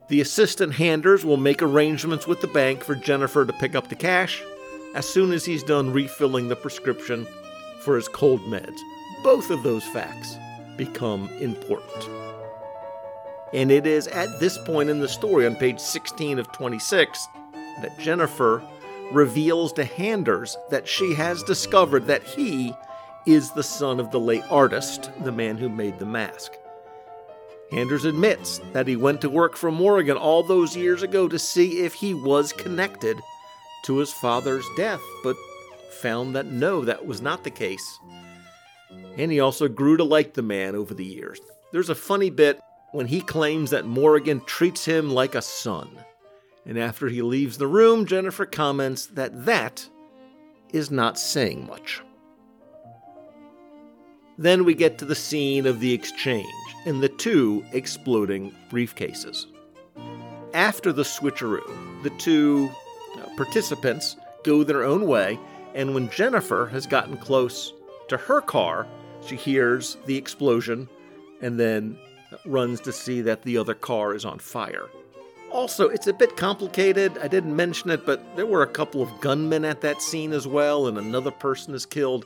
The 0.08 0.22
assistant 0.22 0.72
Handers 0.72 1.26
will 1.26 1.38
make 1.38 1.64
arrangements 1.64 2.28
with 2.28 2.42
the 2.42 2.48
bank 2.48 2.84
for 2.84 2.94
Jennifer 2.94 3.44
to 3.44 3.54
pick 3.54 3.74
up 3.74 3.88
the 3.88 3.96
cash 3.96 4.44
as 4.94 5.10
soon 5.10 5.32
as 5.32 5.46
he's 5.46 5.64
done 5.64 5.92
refilling 5.92 6.48
the 6.48 6.56
prescription 6.56 7.26
for 7.82 7.96
his 7.96 8.08
cold 8.08 8.42
meds. 8.42 8.78
Both 9.24 9.50
of 9.50 9.64
those 9.64 9.84
facts 9.86 10.36
become 10.78 11.28
important. 11.42 12.08
And 13.52 13.72
it 13.72 13.88
is 13.88 14.06
at 14.10 14.40
this 14.40 14.60
point 14.60 14.92
in 14.92 15.00
the 15.00 15.10
story, 15.10 15.48
on 15.48 15.56
page 15.56 15.80
16 15.80 16.38
of 16.38 16.52
26, 16.52 17.28
that 17.82 17.98
Jennifer 17.98 18.62
reveals 19.12 19.74
to 19.74 19.86
Handers 19.86 20.56
that 20.70 20.88
she 20.88 21.16
has 21.16 21.42
discovered 21.42 22.06
that 22.06 22.22
he 22.22 22.76
is 23.26 23.52
the 23.52 23.64
son 23.64 24.00
of 24.00 24.12
the 24.12 24.20
late 24.20 24.44
artist, 24.50 25.12
the 25.24 25.32
man 25.32 25.58
who 25.58 25.70
made 25.70 26.00
the 26.00 26.06
mask. 26.06 26.54
Handers 27.72 28.06
admits 28.06 28.60
that 28.74 28.88
he 28.88 28.96
went 28.96 29.22
to 29.22 29.30
work 29.30 29.56
for 29.56 29.72
Morrigan 29.72 30.18
all 30.18 30.44
those 30.44 30.78
years 30.78 31.02
ago 31.02 31.28
to 31.28 31.40
see 31.40 31.80
if 31.80 31.94
he 31.94 32.14
was 32.14 32.54
connected 32.54 33.20
to 33.86 33.98
his 33.98 34.14
father's 34.14 34.66
death, 34.78 35.02
but 35.24 35.36
found 35.90 36.36
that 36.36 36.46
no, 36.46 36.86
that 36.86 37.06
was 37.06 37.22
not 37.22 37.44
the 37.44 37.50
case. 37.50 38.00
And 39.18 39.32
he 39.32 39.40
also 39.40 39.68
grew 39.68 39.98
to 39.98 40.04
like 40.04 40.34
the 40.34 40.42
man 40.42 40.76
over 40.76 40.94
the 40.94 41.06
years. 41.06 41.40
There's 41.72 41.90
a 41.90 41.96
funny 41.96 42.30
bit 42.30 42.60
when 42.92 43.08
he 43.08 43.22
claims 43.22 43.72
that 43.72 43.86
Morrigan 43.86 44.42
treats 44.46 44.86
him 44.86 45.10
like 45.10 45.34
a 45.34 45.42
son. 45.42 45.98
And 46.66 46.78
after 46.78 47.10
he 47.10 47.22
leaves 47.22 47.58
the 47.58 47.68
room, 47.68 48.06
Jennifer 48.06 48.46
comments 48.46 49.08
that 49.08 49.46
that 49.46 49.90
is 50.72 50.92
not 50.92 51.18
saying 51.18 51.66
much. 51.66 52.02
Then 54.38 54.66
we 54.66 54.74
get 54.74 54.98
to 54.98 55.06
the 55.06 55.16
scene 55.16 55.66
of 55.66 55.80
the 55.80 55.94
exchange 55.94 56.48
and 56.86 57.02
the 57.02 57.10
two 57.10 57.64
exploding 57.72 58.54
briefcases. 58.72 59.46
After 60.54 60.92
the 60.92 61.04
switcheroo, 61.04 62.04
the 62.04 62.10
two 62.12 62.70
uh, 63.16 63.28
participants 63.38 64.16
go 64.44 64.64
their 64.64 64.84
own 64.84 65.08
way, 65.08 65.40
and 65.74 65.94
when 65.94 66.10
Jennifer 66.10 66.68
has 66.68 66.86
gotten 66.86 67.18
close 67.18 67.74
to 68.10 68.18
her 68.18 68.42
car, 68.42 68.88
she 69.26 69.36
hears 69.36 69.98
the 70.06 70.18
explosion 70.18 70.90
and 71.42 71.60
then 71.60 71.98
runs 72.46 72.80
to 72.82 72.92
see 72.92 73.22
that 73.22 73.44
the 73.44 73.58
other 73.58 73.74
car 73.74 74.14
is 74.14 74.26
on 74.26 74.40
fire. 74.40 74.90
Also, 75.52 75.88
it's 75.88 76.08
a 76.08 76.14
bit 76.14 76.36
complicated. 76.36 77.18
I 77.20 77.28
didn't 77.28 77.56
mention 77.56 77.92
it, 77.92 78.06
but 78.06 78.24
there 78.36 78.48
were 78.48 78.64
a 78.64 78.68
couple 78.68 79.04
of 79.04 79.22
gunmen 79.22 79.64
at 79.64 79.82
that 79.82 80.02
scene 80.02 80.34
as 80.34 80.48
well, 80.48 80.88
and 80.88 80.98
another 80.98 81.30
person 81.30 81.76
is 81.76 81.86
killed. 81.86 82.26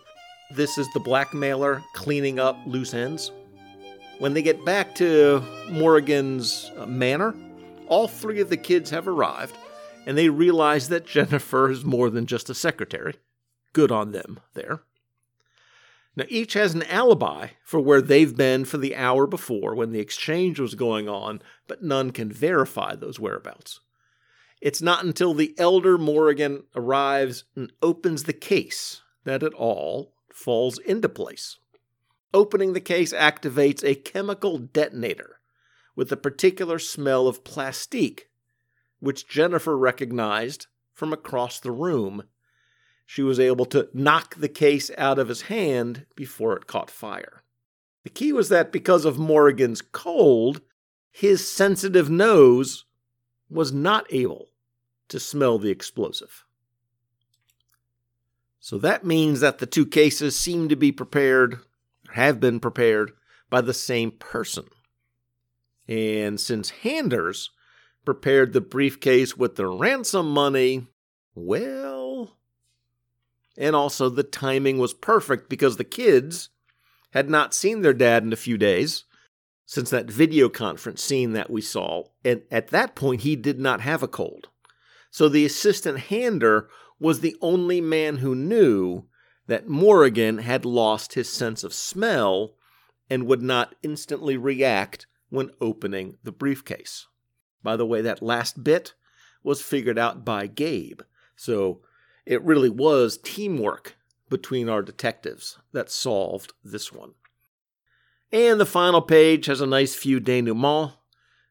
This 0.50 0.78
is 0.78 0.88
the 0.94 1.00
blackmailer 1.02 1.84
cleaning 1.94 2.40
up 2.40 2.58
loose 2.66 2.94
ends. 2.94 3.32
When 4.20 4.34
they 4.34 4.42
get 4.42 4.64
back 4.64 4.96
to 4.96 5.44
Morrigan's 5.70 6.72
uh, 6.78 6.86
manor, 6.86 7.36
all 7.88 8.08
three 8.08 8.40
of 8.40 8.50
the 8.50 8.58
kids 8.58 8.90
have 8.90 9.08
arrived, 9.08 9.58
and 10.06 10.18
they 10.18 10.30
realize 10.30 10.88
that 10.90 11.06
Jennifer 11.06 11.70
is 11.70 11.84
more 11.84 12.10
than 12.10 12.26
just 12.26 12.50
a 12.50 12.56
secretary. 12.56 13.16
Good 13.74 13.92
on 13.92 14.14
them 14.14 14.40
there. 14.54 14.82
Now, 16.16 16.26
each 16.30 16.54
has 16.54 16.74
an 16.74 16.84
alibi 16.84 17.50
for 17.64 17.80
where 17.80 18.02
they've 18.02 18.36
been 18.36 18.66
for 18.66 18.78
the 18.78 18.96
hour 18.96 19.28
before 19.28 19.76
when 19.76 19.92
the 19.92 20.00
exchange 20.00 20.60
was 20.60 20.74
going 20.74 21.08
on, 21.08 21.42
but 21.68 21.84
none 21.84 22.12
can 22.12 22.32
verify 22.32 22.96
those 22.96 23.20
whereabouts. 23.20 23.82
It's 24.62 24.82
not 24.82 25.04
until 25.04 25.36
the 25.36 25.54
elder 25.60 25.98
Morrigan 25.98 26.64
arrives 26.76 27.44
and 27.56 27.72
opens 27.84 28.24
the 28.24 28.34
case 28.34 29.02
that 29.26 29.44
it 29.44 29.54
all 29.54 30.14
falls 30.38 30.78
into 30.80 31.10
place. 31.10 31.58
Opening 32.34 32.74
the 32.74 32.80
case 32.80 33.12
activates 33.12 33.84
a 33.84 33.96
chemical 33.96 34.60
detonator, 34.60 35.40
with 35.96 36.12
a 36.12 36.18
particular 36.18 36.78
smell 36.78 37.28
of 37.28 37.44
plastique, 37.44 38.30
which 39.00 39.28
Jennifer 39.28 39.76
recognized 39.76 40.68
from 40.94 41.12
across 41.12 41.60
the 41.60 41.72
room. 41.72 42.24
She 43.06 43.24
was 43.24 43.40
able 43.40 43.66
to 43.66 43.90
knock 43.94 44.36
the 44.36 44.50
case 44.50 44.92
out 44.98 45.18
of 45.18 45.30
his 45.30 45.44
hand 45.44 46.06
before 46.16 46.56
it 46.56 46.68
caught 46.68 46.92
fire. 46.92 47.42
The 48.04 48.10
key 48.10 48.32
was 48.32 48.50
that 48.50 48.72
because 48.72 49.06
of 49.06 49.18
Morrigan's 49.18 49.82
cold, 49.82 50.62
his 51.12 51.50
sensitive 51.50 52.10
nose 52.10 52.86
was 53.50 53.72
not 53.72 54.06
able 54.12 54.50
to 55.08 55.20
smell 55.20 55.58
the 55.58 55.72
explosive. 55.72 56.44
So 58.68 58.78
that 58.80 59.06
means 59.06 59.40
that 59.40 59.60
the 59.60 59.66
two 59.66 59.86
cases 59.86 60.38
seem 60.38 60.68
to 60.68 60.76
be 60.76 60.92
prepared, 60.92 61.60
have 62.16 62.42
been 62.42 62.60
prepared, 62.60 63.14
by 63.50 63.62
the 63.62 63.74
same 63.74 64.12
person. 64.12 64.66
And 65.88 66.38
since 66.38 66.72
Handers 66.84 67.52
prepared 68.04 68.52
the 68.52 68.60
briefcase 68.60 69.38
with 69.38 69.56
the 69.56 69.68
ransom 69.68 70.30
money, 70.30 70.88
well. 71.34 72.36
And 73.58 73.74
also, 73.74 74.10
the 74.10 74.24
timing 74.24 74.80
was 74.80 74.94
perfect 74.94 75.48
because 75.48 75.78
the 75.78 75.86
kids 75.86 76.50
had 77.12 77.30
not 77.30 77.54
seen 77.54 77.84
their 77.84 77.94
dad 77.94 78.24
in 78.24 78.34
a 78.34 78.36
few 78.36 78.58
days 78.58 79.06
since 79.66 79.90
that 79.92 80.12
video 80.12 80.50
conference 80.50 81.02
scene 81.02 81.32
that 81.32 81.50
we 81.50 81.62
saw. 81.62 82.04
And 82.26 82.42
at 82.52 82.68
that 82.72 82.96
point, 82.96 83.22
he 83.22 83.38
did 83.38 83.62
not 83.62 83.80
have 83.80 84.04
a 84.04 84.10
cold. 84.10 84.50
So 85.10 85.30
the 85.30 85.46
assistant 85.46 86.00
hander 86.00 86.68
was 87.00 87.20
the 87.20 87.36
only 87.42 87.82
man 87.82 88.18
who 88.18 88.34
knew 88.36 89.06
that 89.48 89.68
Morrigan 89.68 90.40
had 90.40 90.66
lost 90.66 91.14
his 91.14 91.30
sense 91.30 91.64
of 91.64 91.74
smell 91.74 92.56
and 93.10 93.26
would 93.26 93.42
not 93.42 93.76
instantly 93.82 94.38
react 94.38 95.08
when 95.30 95.52
opening 95.62 96.18
the 96.24 96.32
briefcase. 96.32 97.08
By 97.64 97.76
the 97.76 97.86
way, 97.86 98.02
that 98.02 98.22
last 98.22 98.64
bit 98.64 98.94
was 99.44 99.62
figured 99.62 99.98
out 99.98 100.26
by 100.26 100.48
Gabe, 100.48 101.02
so 101.36 101.82
it 102.26 102.44
really 102.44 102.70
was 102.70 103.18
teamwork 103.18 103.96
between 104.30 104.68
our 104.68 104.82
detectives 104.82 105.58
that 105.72 105.90
solved 105.90 106.54
this 106.64 106.92
one. 106.92 107.14
And 108.32 108.60
the 108.60 108.66
final 108.66 109.02
page 109.02 109.46
has 109.46 109.62
a 109.62 109.66
nice 109.66 109.96
few 109.96 110.20
denouement. 110.20 110.94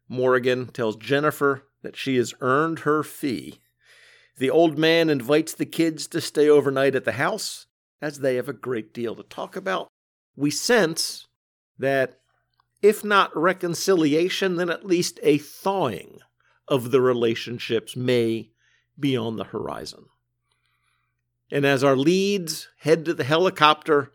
Morrigan 0.08 0.66
tells 0.66 0.96
Jennifer 0.96 1.66
that 1.82 1.96
she 1.96 2.16
has 2.16 2.34
earned 2.40 2.80
her 2.80 3.02
fee. 3.02 3.60
The 4.38 4.50
old 4.50 4.78
man 4.78 5.08
invites 5.08 5.54
the 5.54 5.66
kids 5.66 6.06
to 6.08 6.20
stay 6.20 6.48
overnight 6.48 6.94
at 6.94 7.04
the 7.04 7.12
house, 7.12 7.66
as 8.02 8.20
they 8.20 8.36
have 8.36 8.48
a 8.48 8.52
great 8.52 8.92
deal 8.92 9.14
to 9.14 9.22
talk 9.22 9.56
about. 9.56 9.88
We 10.36 10.50
sense 10.50 11.26
that, 11.78 12.20
if 12.82 13.02
not 13.02 13.34
reconciliation, 13.36 14.56
then 14.56 14.68
at 14.68 14.84
least 14.84 15.18
a 15.22 15.38
thawing 15.38 16.20
of 16.68 16.90
the 16.90 17.00
relationships 17.00 17.96
may 17.96 18.50
be 18.98 19.16
on 19.16 19.36
the 19.36 19.44
horizon. 19.44 20.06
And 21.50 21.64
as 21.64 21.82
our 21.82 21.96
leads 21.96 22.68
head 22.80 23.04
to 23.06 23.14
the 23.14 23.24
helicopter 23.24 24.12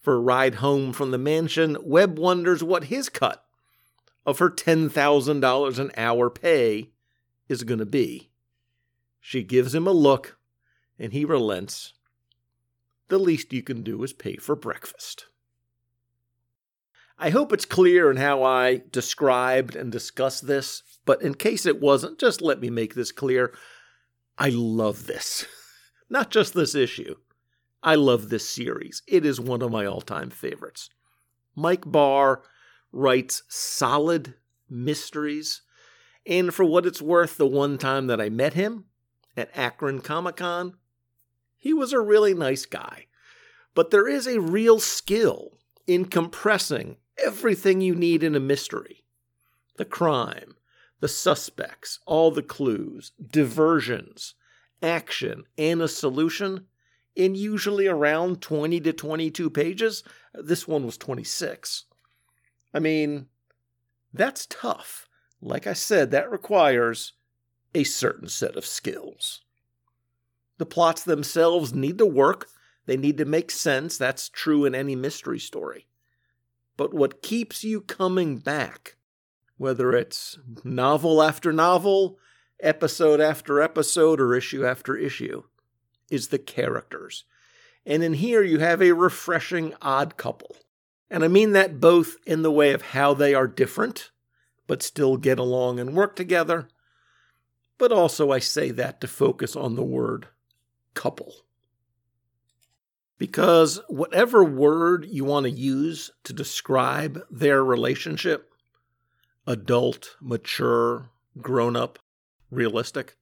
for 0.00 0.16
a 0.16 0.20
ride 0.20 0.56
home 0.56 0.92
from 0.92 1.10
the 1.10 1.18
mansion, 1.18 1.78
Webb 1.82 2.18
wonders 2.18 2.62
what 2.62 2.84
his 2.84 3.08
cut 3.08 3.44
of 4.26 4.38
her 4.38 4.50
$10,000 4.50 5.78
an 5.78 5.90
hour 5.96 6.30
pay 6.30 6.90
is 7.48 7.62
going 7.62 7.78
to 7.78 7.86
be. 7.86 8.30
She 9.26 9.42
gives 9.42 9.74
him 9.74 9.86
a 9.86 9.92
look, 9.92 10.36
and 10.98 11.14
he 11.14 11.24
relents. 11.24 11.94
The 13.08 13.18
least 13.18 13.54
you 13.54 13.62
can 13.62 13.82
do 13.82 14.02
is 14.02 14.12
pay 14.12 14.36
for 14.36 14.54
breakfast. 14.54 15.28
I 17.18 17.30
hope 17.30 17.50
it's 17.50 17.64
clear 17.64 18.10
in 18.10 18.18
how 18.18 18.42
I 18.42 18.82
described 18.92 19.76
and 19.76 19.90
discussed 19.90 20.46
this, 20.46 20.82
but 21.06 21.22
in 21.22 21.36
case 21.36 21.64
it 21.64 21.80
wasn't, 21.80 22.20
just 22.20 22.42
let 22.42 22.60
me 22.60 22.68
make 22.68 22.94
this 22.94 23.12
clear. 23.12 23.54
I 24.36 24.50
love 24.50 25.06
this. 25.06 25.46
Not 26.10 26.30
just 26.30 26.52
this 26.52 26.74
issue. 26.74 27.14
I 27.82 27.94
love 27.94 28.28
this 28.28 28.46
series. 28.46 29.00
It 29.08 29.24
is 29.24 29.40
one 29.40 29.62
of 29.62 29.72
my 29.72 29.86
all 29.86 30.02
time 30.02 30.28
favorites. 30.28 30.90
Mike 31.56 31.84
Barr 31.86 32.42
writes 32.92 33.42
solid 33.48 34.34
mysteries. 34.68 35.62
And 36.26 36.52
for 36.52 36.66
what 36.66 36.84
it's 36.84 37.00
worth, 37.00 37.38
the 37.38 37.46
one 37.46 37.78
time 37.78 38.06
that 38.08 38.20
I 38.20 38.28
met 38.28 38.52
him 38.52 38.84
at 39.36 39.50
Akron 39.54 40.00
Comic 40.00 40.36
Con, 40.36 40.74
he 41.56 41.72
was 41.72 41.92
a 41.92 42.00
really 42.00 42.34
nice 42.34 42.66
guy. 42.66 43.06
But 43.74 43.90
there 43.90 44.08
is 44.08 44.26
a 44.26 44.40
real 44.40 44.78
skill 44.78 45.58
in 45.86 46.04
compressing 46.06 46.96
everything 47.18 47.80
you 47.80 47.94
need 47.94 48.22
in 48.22 48.34
a 48.34 48.40
mystery 48.40 49.04
the 49.76 49.84
crime, 49.84 50.54
the 51.00 51.08
suspects, 51.08 51.98
all 52.06 52.30
the 52.30 52.42
clues, 52.42 53.10
diversions, 53.20 54.34
action, 54.80 55.44
and 55.58 55.82
a 55.82 55.88
solution 55.88 56.66
in 57.16 57.34
usually 57.34 57.88
around 57.88 58.40
20 58.40 58.80
to 58.80 58.92
22 58.92 59.50
pages. 59.50 60.04
This 60.32 60.68
one 60.68 60.84
was 60.86 60.96
26. 60.96 61.86
I 62.72 62.78
mean, 62.78 63.26
that's 64.12 64.46
tough. 64.46 65.08
Like 65.40 65.66
I 65.66 65.72
said, 65.72 66.10
that 66.10 66.30
requires 66.30 67.12
a 67.74 67.84
certain 67.84 68.28
set 68.28 68.56
of 68.56 68.66
skills. 68.66 69.42
The 70.58 70.66
plots 70.66 71.02
themselves 71.02 71.74
need 71.74 71.98
to 71.98 72.06
work, 72.06 72.48
they 72.86 72.96
need 72.96 73.18
to 73.18 73.24
make 73.24 73.50
sense. 73.50 73.96
That's 73.96 74.28
true 74.28 74.64
in 74.64 74.74
any 74.74 74.94
mystery 74.94 75.38
story. 75.38 75.86
But 76.76 76.92
what 76.92 77.22
keeps 77.22 77.64
you 77.64 77.80
coming 77.80 78.38
back, 78.38 78.96
whether 79.56 79.92
it's 79.92 80.38
novel 80.62 81.22
after 81.22 81.52
novel, 81.52 82.18
episode 82.60 83.20
after 83.20 83.60
episode, 83.60 84.20
or 84.20 84.34
issue 84.34 84.66
after 84.66 84.96
issue, 84.96 85.44
is 86.10 86.28
the 86.28 86.38
characters. 86.38 87.24
And 87.86 88.02
in 88.02 88.14
here, 88.14 88.42
you 88.42 88.58
have 88.58 88.82
a 88.82 88.92
refreshing 88.92 89.74
odd 89.80 90.16
couple. 90.16 90.56
And 91.10 91.22
I 91.24 91.28
mean 91.28 91.52
that 91.52 91.80
both 91.80 92.16
in 92.26 92.42
the 92.42 92.50
way 92.50 92.72
of 92.72 92.82
how 92.82 93.14
they 93.14 93.34
are 93.34 93.46
different, 93.46 94.10
but 94.66 94.82
still 94.82 95.16
get 95.16 95.38
along 95.38 95.78
and 95.78 95.94
work 95.94 96.16
together, 96.16 96.68
but 97.78 97.92
also 97.92 98.30
I 98.30 98.38
say 98.38 98.70
that 98.72 99.00
to 99.00 99.08
focus 99.08 99.56
on 99.56 99.74
the 99.74 99.84
word 99.84 100.28
couple. 100.94 101.34
Because 103.18 103.80
whatever 103.88 104.44
word 104.44 105.06
you 105.08 105.24
want 105.24 105.44
to 105.44 105.50
use 105.50 106.10
to 106.24 106.32
describe 106.32 107.20
their 107.30 107.64
relationship 107.64 108.50
adult, 109.46 110.16
mature, 110.20 111.10
grown 111.40 111.76
up, 111.76 111.98
realistic 112.50 113.16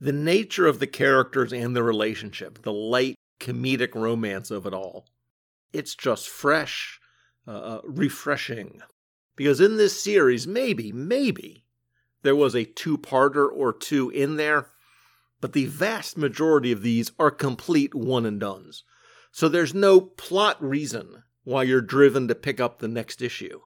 the 0.00 0.12
nature 0.12 0.66
of 0.66 0.78
the 0.80 0.86
characters 0.86 1.52
and 1.52 1.76
the 1.76 1.82
relationship, 1.82 2.62
the 2.62 2.72
light 2.72 3.16
comedic 3.38 3.94
romance 3.94 4.50
of 4.50 4.66
it 4.66 4.72
all, 4.72 5.06
it's 5.72 5.94
just 5.94 6.28
fresh, 6.28 7.00
uh, 7.46 7.50
uh 7.50 7.80
refreshing. 7.84 8.80
Because 9.36 9.60
in 9.60 9.76
this 9.76 10.02
series, 10.02 10.46
maybe, 10.46 10.90
maybe, 10.92 11.64
there 12.22 12.36
was 12.36 12.54
a 12.54 12.64
two 12.64 12.98
parter 12.98 13.48
or 13.50 13.72
two 13.72 14.10
in 14.10 14.36
there, 14.36 14.66
but 15.40 15.52
the 15.52 15.66
vast 15.66 16.18
majority 16.18 16.72
of 16.72 16.82
these 16.82 17.12
are 17.18 17.30
complete 17.30 17.94
one 17.94 18.26
and 18.26 18.40
dones. 18.40 18.84
So 19.32 19.48
there's 19.48 19.74
no 19.74 20.00
plot 20.00 20.62
reason 20.62 21.22
why 21.44 21.62
you're 21.62 21.80
driven 21.80 22.28
to 22.28 22.34
pick 22.34 22.60
up 22.60 22.78
the 22.78 22.88
next 22.88 23.22
issue. 23.22 23.60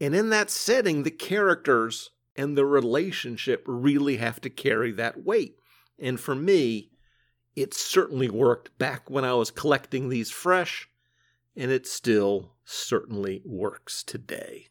And 0.00 0.14
in 0.14 0.30
that 0.30 0.50
setting, 0.50 1.02
the 1.02 1.10
characters 1.10 2.10
and 2.34 2.56
the 2.56 2.64
relationship 2.64 3.62
really 3.66 4.16
have 4.16 4.40
to 4.40 4.50
carry 4.50 4.92
that 4.92 5.22
weight. 5.22 5.56
And 5.98 6.18
for 6.18 6.34
me, 6.34 6.90
it 7.54 7.74
certainly 7.74 8.30
worked 8.30 8.76
back 8.78 9.10
when 9.10 9.24
I 9.24 9.34
was 9.34 9.50
collecting 9.50 10.08
these 10.08 10.30
fresh, 10.30 10.88
and 11.54 11.70
it 11.70 11.86
still 11.86 12.54
certainly 12.64 13.42
works 13.44 14.02
today. 14.02 14.68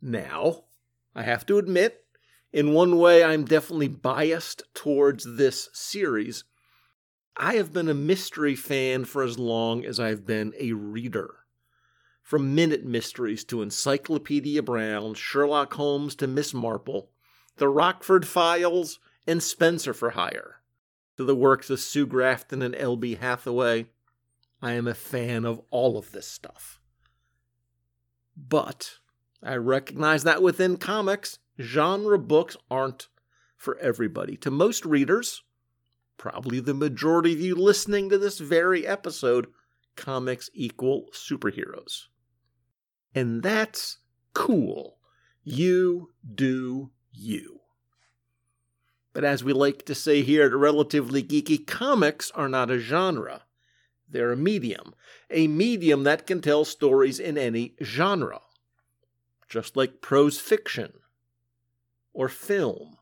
Now, 0.00 0.64
I 1.16 1.22
have 1.22 1.46
to 1.46 1.56
admit, 1.56 2.04
in 2.52 2.74
one 2.74 2.98
way, 2.98 3.24
I'm 3.24 3.46
definitely 3.46 3.88
biased 3.88 4.62
towards 4.74 5.36
this 5.36 5.70
series. 5.72 6.44
I 7.38 7.54
have 7.54 7.72
been 7.72 7.88
a 7.88 7.94
mystery 7.94 8.54
fan 8.54 9.06
for 9.06 9.22
as 9.22 9.38
long 9.38 9.82
as 9.82 9.98
I've 9.98 10.26
been 10.26 10.52
a 10.60 10.72
reader. 10.72 11.36
From 12.22 12.54
Minute 12.54 12.84
Mysteries 12.84 13.44
to 13.44 13.62
Encyclopedia 13.62 14.62
Brown, 14.62 15.14
Sherlock 15.14 15.72
Holmes 15.72 16.14
to 16.16 16.26
Miss 16.26 16.52
Marple, 16.52 17.08
The 17.56 17.68
Rockford 17.68 18.26
Files, 18.26 18.98
and 19.26 19.42
Spenser 19.42 19.94
for 19.94 20.10
Hire, 20.10 20.60
to 21.16 21.24
the 21.24 21.34
works 21.34 21.70
of 21.70 21.80
Sue 21.80 22.06
Grafton 22.06 22.60
and 22.60 22.76
L.B. 22.76 23.14
Hathaway, 23.14 23.86
I 24.60 24.72
am 24.72 24.86
a 24.86 24.94
fan 24.94 25.46
of 25.46 25.62
all 25.70 25.96
of 25.96 26.12
this 26.12 26.26
stuff. 26.26 26.78
But 28.36 28.98
I 29.46 29.54
recognize 29.56 30.24
that 30.24 30.42
within 30.42 30.76
comics, 30.76 31.38
genre 31.60 32.18
books 32.18 32.56
aren't 32.68 33.06
for 33.56 33.78
everybody. 33.78 34.36
To 34.38 34.50
most 34.50 34.84
readers, 34.84 35.44
probably 36.18 36.58
the 36.58 36.74
majority 36.74 37.32
of 37.32 37.40
you 37.40 37.54
listening 37.54 38.08
to 38.10 38.18
this 38.18 38.40
very 38.40 38.84
episode, 38.84 39.46
comics 39.94 40.50
equal 40.52 41.06
superheroes. 41.12 42.06
And 43.14 43.42
that's 43.42 43.98
cool 44.34 44.98
You 45.44 46.10
do 46.34 46.90
you. 47.12 47.60
But 49.12 49.24
as 49.24 49.44
we 49.44 49.52
like 49.52 49.86
to 49.86 49.94
say 49.94 50.22
here 50.22 50.44
at 50.44 50.54
Relatively 50.54 51.22
Geeky, 51.22 51.64
comics 51.66 52.32
are 52.32 52.48
not 52.48 52.70
a 52.70 52.78
genre. 52.78 53.44
They're 54.10 54.32
a 54.32 54.36
medium, 54.36 54.92
a 55.30 55.46
medium 55.46 56.02
that 56.02 56.26
can 56.26 56.40
tell 56.40 56.64
stories 56.64 57.20
in 57.20 57.38
any 57.38 57.76
genre. 57.82 58.40
Just 59.48 59.76
like 59.76 60.00
prose 60.00 60.38
fiction 60.38 60.92
or 62.12 62.28
film 62.28 62.96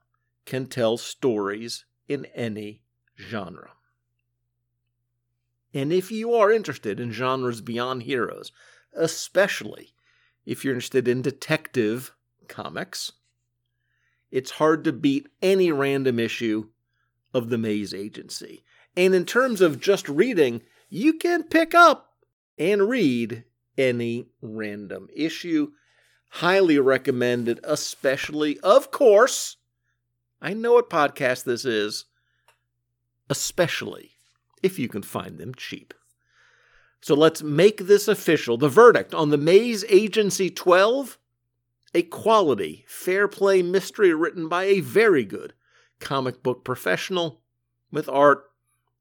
can 0.44 0.66
tell 0.66 0.96
stories 0.96 1.84
in 2.08 2.26
any 2.34 2.82
genre. 3.18 3.72
And 5.72 5.92
if 5.92 6.12
you 6.12 6.34
are 6.34 6.52
interested 6.52 7.00
in 7.00 7.10
genres 7.10 7.60
beyond 7.60 8.04
heroes, 8.04 8.52
especially 8.94 9.94
if 10.46 10.64
you're 10.64 10.74
interested 10.74 11.08
in 11.08 11.22
detective 11.22 12.14
comics, 12.48 13.12
it's 14.30 14.52
hard 14.52 14.84
to 14.84 14.92
beat 14.92 15.28
any 15.40 15.72
random 15.72 16.18
issue 16.18 16.68
of 17.32 17.50
the 17.50 17.58
Maze 17.58 17.94
Agency. 17.94 18.64
And 18.96 19.14
in 19.14 19.24
terms 19.24 19.60
of 19.60 19.80
just 19.80 20.08
reading, 20.08 20.62
you 20.88 21.14
can 21.14 21.44
pick 21.44 21.74
up 21.74 22.14
and 22.58 22.88
read 22.88 23.44
any 23.76 24.28
random 24.40 25.08
issue. 25.14 25.72
Highly 26.38 26.80
recommended, 26.80 27.60
especially, 27.62 28.58
of 28.58 28.90
course, 28.90 29.56
I 30.42 30.52
know 30.52 30.72
what 30.72 30.90
podcast 30.90 31.44
this 31.44 31.64
is, 31.64 32.06
especially 33.30 34.12
if 34.60 34.76
you 34.76 34.88
can 34.88 35.04
find 35.04 35.38
them 35.38 35.54
cheap. 35.54 35.94
So 37.00 37.14
let's 37.14 37.44
make 37.44 37.86
this 37.86 38.08
official. 38.08 38.56
The 38.56 38.68
verdict 38.68 39.14
on 39.14 39.30
the 39.30 39.38
Maze 39.38 39.84
Agency 39.88 40.50
12 40.50 41.18
a 41.94 42.02
quality, 42.02 42.84
fair 42.88 43.28
play 43.28 43.62
mystery 43.62 44.12
written 44.12 44.48
by 44.48 44.64
a 44.64 44.80
very 44.80 45.24
good 45.24 45.52
comic 46.00 46.42
book 46.42 46.64
professional 46.64 47.42
with 47.92 48.08
art 48.08 48.50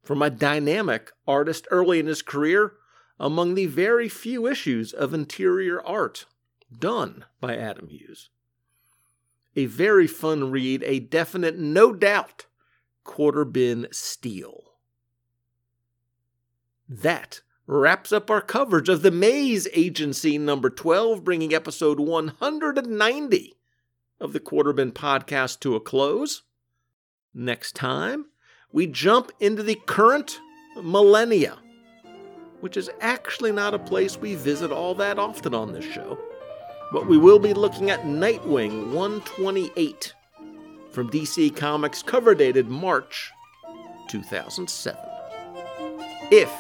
from 0.04 0.22
a 0.22 0.30
dynamic 0.30 1.12
artist 1.28 1.68
early 1.72 1.98
in 2.00 2.06
his 2.06 2.22
career 2.22 2.74
among 3.20 3.56
the 3.56 3.66
very 3.66 4.08
few 4.08 4.46
issues 4.46 4.94
of 4.94 5.16
interior 5.16 5.82
art 5.82 6.28
done 6.80 7.26
by 7.40 7.56
Adam 7.56 7.88
Hughes. 7.88 8.30
A 9.56 9.66
very 9.66 10.08
fun 10.08 10.52
read, 10.52 10.84
a 10.84 11.00
definite, 11.00 11.58
no 11.58 11.94
doubt, 11.94 12.48
quarter 13.04 13.46
bin 13.46 13.88
steal. 13.92 14.74
That 16.90 17.42
wraps 17.66 18.12
up 18.12 18.30
our 18.30 18.42
coverage 18.42 18.90
of 18.90 19.02
the 19.02 19.12
Maze 19.12 19.68
Agency 19.74 20.38
number 20.38 20.70
12, 20.70 21.24
bringing 21.24 21.54
episode 21.54 22.00
190 22.00 23.56
of 24.20 24.34
the 24.34 24.40
Quarter 24.40 24.74
Bin 24.74 24.92
podcast 24.92 25.60
to 25.62 25.76
a 25.76 25.80
close. 25.80 26.44
Next 27.34 27.76
time, 27.76 28.26
we 28.72 28.88
jump 28.88 29.32
into 29.40 29.64
the 29.64 29.80
current 29.86 30.40
millennia, 30.82 31.58
which 32.60 32.78
is 32.78 32.90
actually 33.02 33.52
not 33.52 33.74
a 33.74 33.80
place 33.80 34.18
we 34.18 34.36
visit 34.36 34.72
all 34.72 34.96
that 34.96 35.20
often 35.20 35.54
on 35.54 35.74
this 35.74 35.86
show. 35.86 36.18
But 36.94 37.08
we 37.08 37.18
will 37.18 37.40
be 37.40 37.56
looking 37.56 37.90
at 37.90 38.04
Nightwing 38.04 38.94
128 38.94 40.14
from 40.92 41.10
DC 41.10 41.56
Comics, 41.56 42.04
cover 42.04 42.36
dated 42.36 42.70
March 42.70 43.32
2007. 44.10 45.00
If 46.32 46.52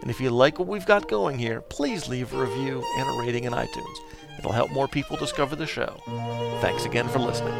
And 0.01 0.09
if 0.09 0.19
you 0.19 0.32
like 0.32 0.57
what 0.57 0.67
we've 0.67 0.88
got 0.88 1.07
going 1.07 1.38
here, 1.38 1.61
please 1.61 2.07
leave 2.07 2.34
a 2.34 2.41
review 2.41 2.84
and 2.97 3.07
a 3.07 3.21
rating 3.21 3.43
in 3.43 3.53
iTunes. 3.53 3.95
It'll 4.38 4.51
help 4.51 4.71
more 4.71 4.88
people 4.88 5.17
discover 5.17 5.55
the 5.55 5.65
show. 5.65 5.97
Thanks 6.61 6.85
again 6.85 7.07
for 7.07 7.19
listening. 7.19 7.53